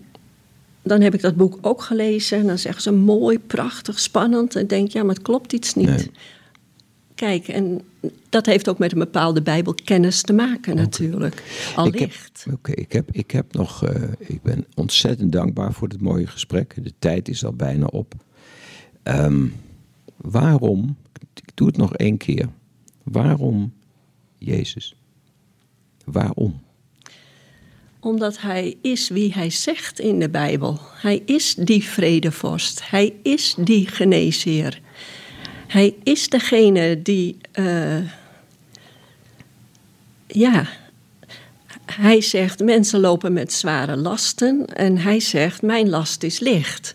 [0.82, 2.38] dan heb ik dat boek ook gelezen.
[2.38, 4.56] En dan zeggen ze mooi, prachtig, spannend.
[4.56, 5.86] En denk, ja, maar het klopt iets niet.
[5.86, 6.10] Nee.
[7.20, 7.80] Kijk, en
[8.28, 11.34] dat heeft ook met een bepaalde bijbelkennis te maken natuurlijk.
[11.34, 12.46] Heb, Allicht.
[12.52, 13.84] Oké, ik, heb, ik heb nog.
[13.84, 16.74] eh, ik ben ontzettend dankbaar voor dit mooie gesprek.
[16.84, 18.14] De tijd is al bijna op.
[19.02, 19.46] Ehm,
[20.16, 20.96] waarom,
[21.34, 22.48] ik doe het nog één keer.
[23.02, 23.72] Waarom
[24.38, 24.94] Jezus?
[26.04, 26.60] Waarom?
[28.00, 30.78] Omdat hij is wie hij zegt in de Bijbel.
[30.82, 32.90] Hij is die vredevorst.
[32.90, 34.80] Hij is die geneesheer.
[35.70, 37.36] Hij is degene die.
[37.52, 37.98] eh,
[40.26, 40.66] ja.
[41.84, 44.66] Hij zegt: mensen lopen met zware lasten.
[44.66, 46.94] En hij zegt: mijn last is licht.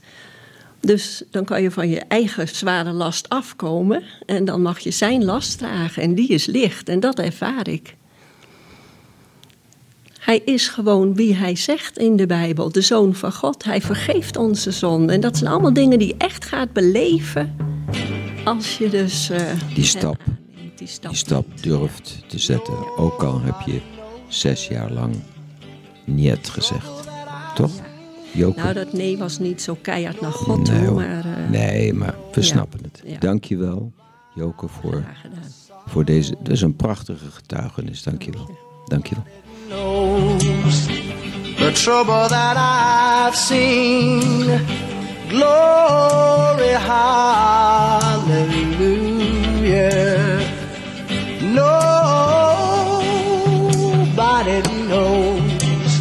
[0.79, 4.03] Dus dan kan je van je eigen zware last afkomen.
[4.25, 6.01] En dan mag je zijn last dragen.
[6.01, 6.89] En die is licht.
[6.89, 7.95] En dat ervaar ik.
[10.19, 13.63] Hij is gewoon wie hij zegt in de Bijbel, de Zoon van God.
[13.63, 15.15] Hij vergeeft onze zonden.
[15.15, 17.64] En dat zijn allemaal dingen die echt gaat beleven
[18.45, 19.29] als je dus...
[19.29, 20.21] eh, Die stap.
[20.27, 21.09] aanneemt, die stap.
[21.09, 22.97] Die stap durft te zetten.
[22.97, 23.81] Ook al heb je
[24.27, 25.15] zes jaar lang
[26.05, 26.89] niet gezegd.
[27.55, 27.71] Toch?
[28.33, 28.59] Joke?
[28.59, 30.95] Nou, dat nee was niet zo keihard naar God nee, toe, hoor.
[30.95, 32.47] maar eh, nee, maar we ja.
[32.47, 33.01] snappen het.
[33.05, 33.17] Ja.
[33.19, 33.93] Dank je wel,
[34.35, 35.03] Joke, voor,
[35.85, 36.35] voor deze...
[36.43, 38.03] Dat is een prachtige getuigenis.
[38.03, 38.57] Dank je wel.
[38.85, 39.23] Dank je wel.
[39.67, 40.85] knows
[41.57, 44.94] the trouble that I've seen.
[45.35, 48.39] Glory, hallelujah.
[51.61, 52.97] Nobody
[54.87, 55.91] knows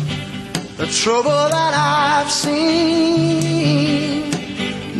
[0.77, 4.31] the trouble that I've seen.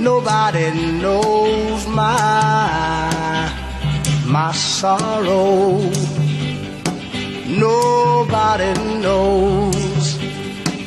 [0.03, 3.53] Nobody knows my
[4.27, 5.79] my sorrow.
[7.47, 9.94] Nobody knows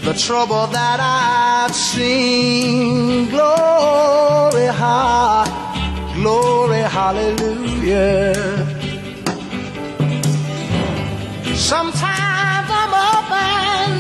[0.08, 3.28] the trouble that I've seen.
[3.30, 5.44] Glory, ha,
[6.16, 8.34] glory, hallelujah.
[11.56, 14.00] Sometimes I'm up and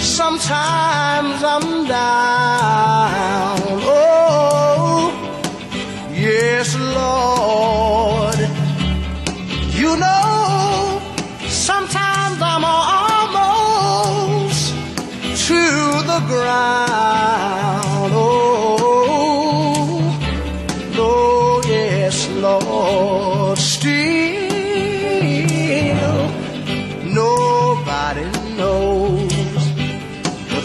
[0.00, 3.81] sometimes I'm down.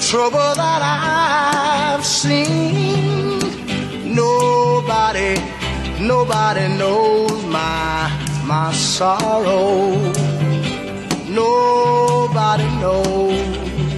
[0.09, 3.39] Trouble that I've seen.
[4.15, 5.35] Nobody,
[5.99, 8.09] nobody knows my
[8.45, 9.97] my sorrow.
[11.27, 13.97] Nobody knows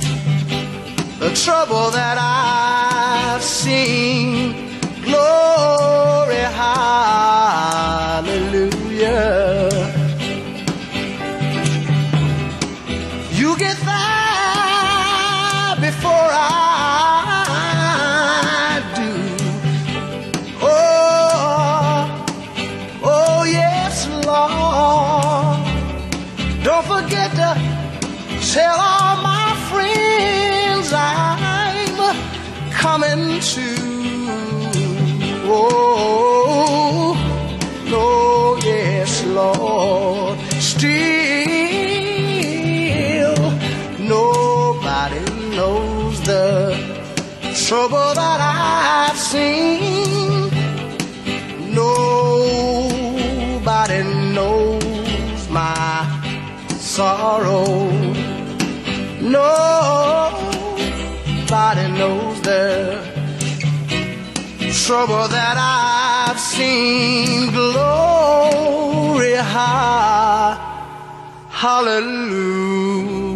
[1.20, 2.59] the trouble that I've
[47.70, 50.50] trouble that I've seen.
[51.82, 52.90] Nobody
[54.34, 56.02] knows my
[56.96, 57.92] sorrow.
[59.22, 59.46] Nobody
[62.00, 62.66] knows the
[64.84, 67.52] trouble that I've seen.
[67.52, 70.58] Glory, ha,
[71.52, 73.29] hallelujah.